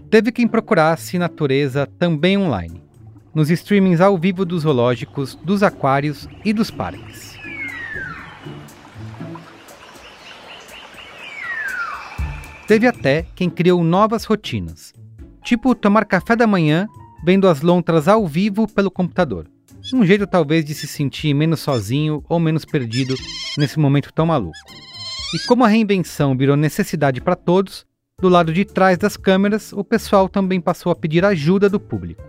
Teve 0.10 0.32
quem 0.32 0.48
procurasse 0.48 1.20
natureza 1.20 1.86
também 1.86 2.38
online. 2.38 2.82
nos 3.36 3.50
streamings 3.50 4.00
ao 4.00 4.18
vivo 4.18 4.46
dos 4.46 4.62
zoológicos, 4.62 5.36
dos 5.44 5.62
aquários 5.62 6.30
e 6.46 6.54
dos 6.54 6.72
parques. 6.72 7.38
Teve 12.66 12.88
até 12.88 13.26
quem 13.36 13.50
criou 13.50 13.84
novas 13.84 14.24
rotinas, 14.24 14.94
tipo 15.44 15.76
tomar 15.76 16.06
café 16.06 16.38
da 16.38 16.48
manhã 16.48 16.88
vendo 17.24 17.48
as 17.48 17.62
lontras 17.62 18.08
ao 18.08 18.28
vivo 18.28 18.68
pelo 18.68 18.92
computador. 18.92 19.48
Um 19.94 20.06
jeito 20.06 20.28
talvez 20.28 20.66
de 20.66 20.74
se 20.74 20.88
sentir 20.88 21.34
menos 21.34 21.62
sozinho 21.62 22.24
ou 22.28 22.40
menos 22.40 22.66
perdido 22.66 23.16
nesse 23.58 23.80
momento 23.80 24.12
tão 24.14 24.26
maluco. 24.26 24.58
E 25.34 25.40
como 25.48 25.64
a 25.64 25.68
reinvenção 25.68 26.36
virou 26.36 26.56
necessidade 26.56 27.22
para 27.22 27.36
todos, 27.36 27.86
do 28.20 28.28
lado 28.28 28.52
de 28.52 28.66
trás 28.66 28.98
das 28.98 29.16
câmeras 29.16 29.72
o 29.72 29.84
pessoal 29.84 30.28
também 30.28 30.60
passou 30.60 30.92
a 30.92 30.96
pedir 30.96 31.24
ajuda 31.24 31.70
do 31.70 31.80
público. 31.80 32.24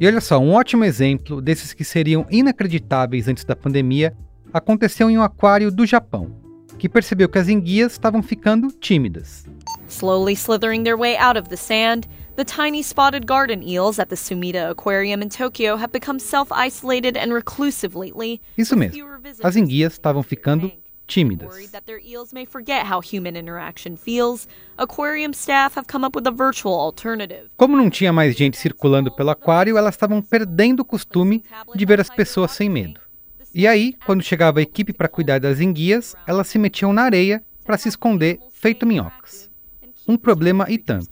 E 0.00 0.06
olha 0.06 0.20
só, 0.20 0.38
um 0.38 0.52
ótimo 0.52 0.84
exemplo 0.84 1.42
desses 1.42 1.74
que 1.74 1.84
seriam 1.84 2.26
inacreditáveis 2.30 3.28
antes 3.28 3.44
da 3.44 3.54
pandemia 3.54 4.16
aconteceu 4.52 5.10
em 5.10 5.18
um 5.18 5.22
aquário 5.22 5.70
do 5.70 5.84
Japão, 5.84 6.34
que 6.78 6.88
percebeu 6.88 7.28
que 7.28 7.38
as 7.38 7.48
enguias 7.48 7.92
estavam 7.92 8.22
ficando 8.22 8.68
tímidas. 8.72 9.44
Slowly 9.88 10.32
slithering 10.32 10.84
their 10.84 10.96
way 10.96 11.18
out 11.18 11.38
of 11.38 11.48
the 11.48 11.56
sand, 11.56 12.08
the 12.40 12.44
tiny 12.44 12.80
spotted 12.82 13.26
garden 13.26 13.62
eels 13.62 13.98
at 13.98 14.08
the 14.08 14.16
Sumida 14.16 14.70
Aquarium 14.70 15.20
in 15.20 15.28
Tokyo 15.28 15.76
have 15.76 15.92
become 15.92 16.18
self-isolated 16.18 17.14
and 17.14 17.34
reclusive 17.34 17.94
lately. 17.94 18.40
Isso 18.56 18.74
mesmo, 18.74 19.06
as 19.44 19.56
enguias 19.56 19.92
estavam 19.92 20.22
ficando 20.22 20.72
tímidas. 21.06 21.50
Worried 21.50 21.72
that 21.72 21.84
their 21.84 22.00
eels 22.00 22.32
may 22.32 22.46
forget 22.46 22.86
how 22.86 23.02
human 23.02 23.36
interaction 23.36 23.94
feels, 23.94 24.48
aquarium 24.78 25.34
staff 25.34 25.74
have 25.76 25.86
come 25.86 26.02
up 26.02 26.16
with 26.16 26.26
a 26.26 26.30
virtual 26.30 26.80
alternative. 26.80 27.50
Como 27.58 27.76
não 27.76 27.90
tinha 27.90 28.10
mais 28.10 28.34
gente 28.34 28.56
circulando 28.56 29.14
pelo 29.14 29.28
aquário, 29.28 29.76
elas 29.76 29.94
estavam 29.94 30.22
perdendo 30.22 30.80
o 30.80 30.84
costume 30.84 31.44
de 31.74 31.84
ver 31.84 32.00
as 32.00 32.08
pessoas 32.08 32.52
sem 32.52 32.70
medo. 32.70 33.02
E 33.52 33.66
aí, 33.66 33.94
quando 34.06 34.22
chegava 34.22 34.60
a 34.60 34.62
equipe 34.62 34.94
para 34.94 35.08
cuidar 35.08 35.40
das 35.40 35.60
enguias, 35.60 36.16
elas 36.26 36.46
se 36.46 36.58
metiam 36.58 36.90
na 36.90 37.02
areia 37.02 37.44
para 37.66 37.76
se 37.76 37.90
esconder, 37.90 38.40
feito 38.50 38.86
minhocas. 38.86 39.50
Um 40.08 40.16
problema 40.16 40.64
e 40.70 40.78
tanto. 40.78 41.10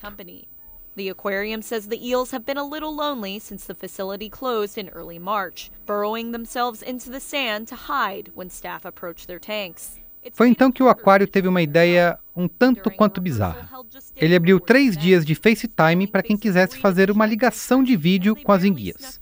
The 0.98 1.10
aquarium 1.10 1.62
says 1.62 1.86
the 1.86 2.04
eels 2.04 2.32
have 2.32 2.44
been 2.44 2.58
a 2.58 2.64
little 2.64 2.92
lonely 2.92 3.38
since 3.38 3.64
the 3.64 3.74
facility 3.74 4.28
closed 4.28 4.76
in 4.76 4.88
early 4.88 5.20
March, 5.20 5.70
burrowing 5.86 6.32
themselves 6.32 6.82
into 6.82 7.08
the 7.08 7.20
sand 7.20 7.68
to 7.68 7.76
hide 7.76 8.32
when 8.34 8.50
staff 8.50 8.84
approach 8.84 9.28
their 9.28 9.38
tanks. 9.38 10.00
Foi 10.32 10.48
então 10.48 10.72
que 10.72 10.82
o 10.82 10.88
aquário 10.88 11.28
teve 11.28 11.46
uma 11.46 11.62
ideia 11.62 12.18
um 12.34 12.48
tanto 12.48 12.90
quanto 12.90 13.20
bizarra. 13.20 13.70
Ele 14.16 14.34
abriu 14.34 14.58
três 14.58 14.96
dias 14.96 15.24
de 15.24 15.36
FaceTime 15.36 16.08
para 16.08 16.20
quem 16.20 16.36
quisesse 16.36 16.76
fazer 16.76 17.12
uma 17.12 17.24
ligação 17.24 17.84
de 17.84 17.96
vídeo 17.96 18.34
com 18.34 18.50
as 18.50 18.64
enguias, 18.64 19.20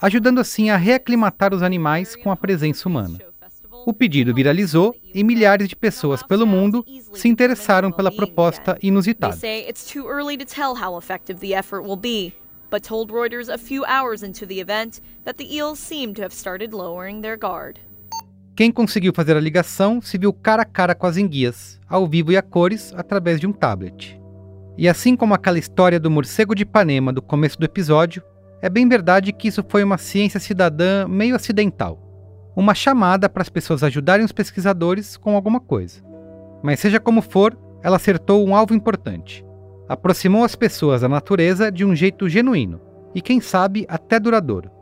ajudando 0.00 0.40
assim 0.40 0.70
a 0.70 0.78
reaclimatar 0.78 1.52
os 1.52 1.62
animais 1.62 2.16
com 2.16 2.30
a 2.30 2.36
presença 2.36 2.88
humana. 2.88 3.18
O 3.86 3.92
pedido 3.92 4.34
viralizou 4.34 4.94
e 5.14 5.24
milhares 5.24 5.68
de 5.68 5.76
pessoas 5.76 6.22
pelo 6.22 6.46
mundo 6.46 6.84
se 7.14 7.28
interessaram 7.28 7.90
pela 7.90 8.10
proposta 8.14 8.78
inusitada. 8.82 9.36
but 12.70 12.82
told 12.82 13.10
Reuters 13.10 13.48
a 13.48 13.56
few 13.56 13.84
hours 13.86 14.22
into 14.22 14.46
the 14.46 14.60
event 14.60 15.00
that 15.24 15.38
the 15.38 15.44
eels 15.44 15.78
seem 15.78 16.12
to 16.14 16.22
have 16.22 16.34
started 16.34 16.74
lowering 16.74 17.22
their 17.22 17.36
guard. 17.36 17.78
Quem 18.54 18.72
conseguiu 18.72 19.12
fazer 19.14 19.36
a 19.36 19.40
ligação 19.40 20.00
se 20.02 20.18
viu 20.18 20.32
cara 20.32 20.62
a 20.62 20.64
cara 20.64 20.94
com 20.94 21.06
as 21.06 21.16
enguias, 21.16 21.80
ao 21.88 22.06
vivo 22.06 22.32
e 22.32 22.36
a 22.36 22.42
cores, 22.42 22.92
através 22.96 23.40
de 23.40 23.46
um 23.46 23.52
tablet. 23.52 24.20
E 24.76 24.88
assim 24.88 25.16
como 25.16 25.34
aquela 25.34 25.58
história 25.58 25.98
do 25.98 26.10
morcego 26.10 26.54
de 26.54 26.62
Ipanema 26.62 27.12
do 27.12 27.22
começo 27.22 27.58
do 27.58 27.64
episódio, 27.64 28.22
é 28.60 28.68
bem 28.68 28.88
verdade 28.88 29.32
que 29.32 29.48
isso 29.48 29.64
foi 29.68 29.84
uma 29.84 29.96
ciência 29.96 30.40
cidadã 30.40 31.06
meio 31.06 31.36
acidental. 31.36 32.07
Uma 32.58 32.74
chamada 32.74 33.28
para 33.28 33.42
as 33.42 33.48
pessoas 33.48 33.84
ajudarem 33.84 34.24
os 34.24 34.32
pesquisadores 34.32 35.16
com 35.16 35.36
alguma 35.36 35.60
coisa. 35.60 36.02
Mas 36.60 36.80
seja 36.80 36.98
como 36.98 37.22
for, 37.22 37.56
ela 37.84 37.94
acertou 37.94 38.44
um 38.44 38.52
alvo 38.52 38.74
importante. 38.74 39.46
Aproximou 39.88 40.42
as 40.42 40.56
pessoas 40.56 41.02
da 41.02 41.08
natureza 41.08 41.70
de 41.70 41.84
um 41.84 41.94
jeito 41.94 42.28
genuíno 42.28 42.80
e, 43.14 43.22
quem 43.22 43.40
sabe, 43.40 43.86
até 43.88 44.18
duradouro. 44.18 44.72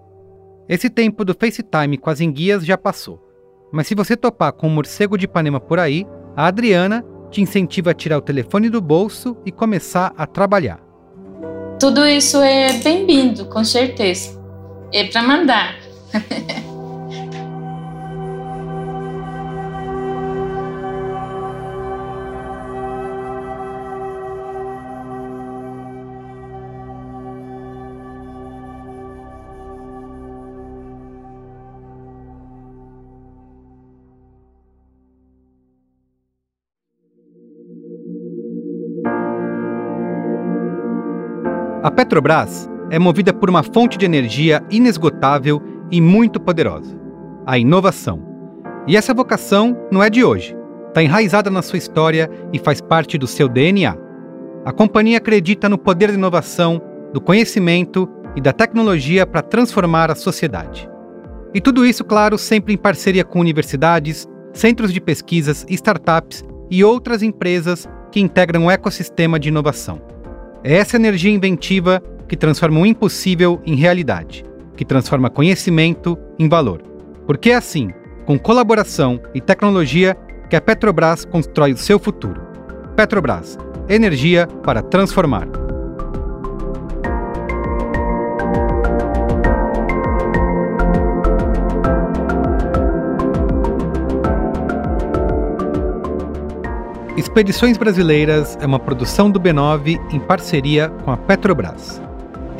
Esse 0.67 0.89
tempo 0.89 1.23
do 1.23 1.35
FaceTime 1.35 1.99
com 1.99 2.09
as 2.09 2.23
enguias 2.23 2.65
já 2.65 2.79
passou. 2.79 3.23
Mas 3.71 3.87
se 3.87 3.95
você 3.95 4.17
topar 4.17 4.55
com 4.55 4.69
um 4.69 4.75
morcego 4.75 5.19
de 5.19 5.27
Ipanema 5.27 5.61
por 5.61 5.79
aí, 5.79 6.07
a 6.35 6.47
Adriana 6.47 7.05
te 7.31 7.43
incentiva 7.43 7.91
a 7.91 7.95
tirar 7.95 8.17
o 8.17 8.23
telefone 8.23 8.71
do 8.71 8.81
bolso 8.81 9.37
e 9.45 9.53
começar 9.53 10.15
a 10.17 10.27
trabalhar. 10.27 10.81
Tudo 11.79 12.07
isso 12.07 12.39
é 12.39 12.73
bem-vindo, 12.79 13.45
com 13.51 13.62
certeza. 13.62 14.43
É 14.95 15.05
para 15.05 15.23
mandar. 15.23 15.77
Petrobras 41.97 42.69
é 42.91 42.99
movida 42.99 43.33
por 43.33 43.49
uma 43.49 43.63
fonte 43.63 43.97
de 43.97 44.05
energia 44.05 44.63
inesgotável 44.71 45.63
e 45.91 45.99
muito 45.99 46.39
poderosa: 46.39 46.95
a 47.47 47.57
inovação. 47.57 48.23
E 48.87 48.99
essa 48.99 49.15
vocação 49.15 49.75
não 49.91 50.03
é 50.03 50.11
de 50.11 50.23
hoje, 50.23 50.55
está 50.89 51.03
enraizada 51.03 51.51
na 51.51 51.63
sua 51.63 51.79
história 51.79 52.31
e 52.53 52.59
faz 52.59 52.83
parte 52.83 53.17
do 53.17 53.27
seu 53.27 53.49
DNA. 53.49 53.97
A 54.63 54.73
companhia 54.73 55.17
acredita 55.17 55.71
no 55.71 55.79
poder 55.79 56.09
da 56.09 56.15
inovação, 56.15 56.83
do 57.15 57.21
conhecimento 57.21 58.07
e 58.37 58.43
da 58.43 58.53
tecnologia 58.53 59.27
para 59.27 59.41
transformar 59.41 60.11
a 60.11 60.15
sociedade. 60.15 60.87
E 61.55 61.63
tudo 61.63 61.87
isso, 61.87 62.05
claro, 62.05 62.37
sempre 62.37 62.75
em 62.75 62.77
parceria 62.77 63.25
com 63.25 63.41
universidades, 63.41 64.29
centros 64.53 64.93
de 64.93 65.01
pesquisas, 65.01 65.65
startups 65.71 66.45
e 66.71 66.85
outras 66.85 67.23
empresas 67.23 67.89
que 68.13 68.21
integram 68.21 68.67
o 68.67 68.71
ecossistema 68.71 69.39
de 69.41 69.49
inovação. 69.49 70.16
É 70.69 70.75
essa 70.75 70.97
energia 70.97 71.31
inventiva 71.31 72.03
que 72.29 72.37
transforma 72.37 72.81
o 72.81 72.87
impossível 72.87 73.63
em 73.65 73.77
realidade, 73.77 74.45
que 74.77 74.85
transforma 74.85 75.31
conhecimento 75.31 76.19
em 76.41 76.49
valor. 76.49 76.83
Porque 77.25 77.51
é 77.51 77.55
assim, 77.55 77.93
com 78.25 78.37
colaboração 78.37 79.21
e 79.33 79.41
tecnologia, 79.41 80.17
que 80.51 80.57
a 80.57 80.61
Petrobras 80.61 81.25
constrói 81.25 81.73
o 81.73 81.77
seu 81.77 82.01
futuro. 82.01 82.41
Petrobras, 82.97 83.57
energia 83.89 84.49
para 84.65 84.83
transformar. 84.83 85.47
Expedições 97.17 97.79
Brasileiras 97.79 98.59
é 98.61 98.67
uma 98.67 98.79
produção 98.79 99.31
do 99.31 99.41
B9 99.41 99.99
em 100.13 100.21
parceria 100.21 100.91
com 101.03 101.11
a 101.11 101.17
Petrobras. 101.17 102.03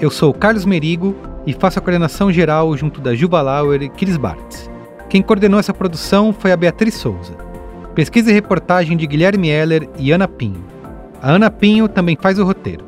Eu 0.01 0.11
sou 0.11 0.33
Carlos 0.33 0.65
Merigo 0.65 1.15
e 1.47 1.53
faço 1.53 1.79
a 1.79 1.83
coordenação 1.83 2.33
geral 2.33 2.75
junto 2.75 2.99
da 2.99 3.15
Juva 3.15 3.43
Lauer 3.43 3.83
e 3.83 3.91
Chris 3.91 4.17
Bartz. 4.17 4.71
Quem 5.11 5.21
coordenou 5.21 5.61
essa 5.61 5.75
produção 5.75 6.33
foi 6.33 6.53
a 6.53 6.57
Beatriz 6.57 6.95
Souza. 6.95 7.35
Pesquisa 7.95 8.31
e 8.31 8.33
reportagem 8.33 8.97
de 8.97 9.07
Guilherme 9.07 9.51
Heller 9.51 9.91
e 9.99 10.11
Ana 10.11 10.27
Pinho. 10.27 10.65
A 11.21 11.33
Ana 11.33 11.51
Pinho 11.51 11.87
também 11.87 12.17
faz 12.19 12.39
o 12.39 12.45
roteiro. 12.45 12.87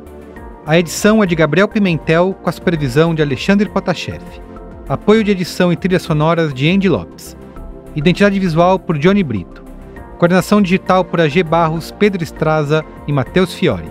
A 0.66 0.78
edição 0.78 1.22
é 1.22 1.26
de 1.26 1.34
Gabriel 1.34 1.68
Pimentel 1.68 2.34
com 2.42 2.48
a 2.48 2.52
supervisão 2.52 3.14
de 3.14 3.20
Alexandre 3.20 3.68
Potashev. 3.68 4.22
Apoio 4.88 5.22
de 5.22 5.32
edição 5.32 5.70
e 5.70 5.76
trilhas 5.76 6.00
sonoras 6.00 6.54
de 6.54 6.70
Andy 6.70 6.88
Lopes. 6.88 7.36
Identidade 7.94 8.40
visual 8.40 8.78
por 8.78 8.96
Johnny 8.96 9.22
Brito. 9.22 9.67
Coordenação 10.18 10.60
digital 10.60 11.04
por 11.04 11.20
AG 11.20 11.42
Barros, 11.44 11.92
Pedro 11.92 12.24
Estraza 12.24 12.84
e 13.06 13.12
Matheus 13.12 13.54
Fiore. 13.54 13.90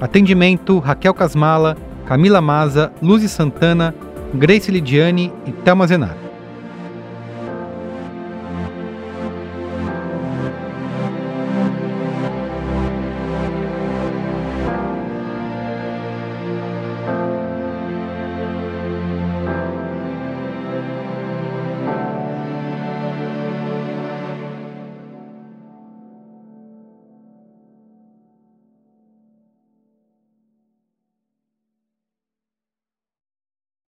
Atendimento 0.00 0.78
Raquel 0.78 1.12
Casmala, 1.12 1.76
Camila 2.06 2.40
Maza, 2.40 2.90
Luzi 3.02 3.28
Santana, 3.28 3.94
Grace 4.32 4.70
Lidiane 4.70 5.30
e 5.46 5.52
Thelma 5.52 5.86
Zenar. 5.86 6.27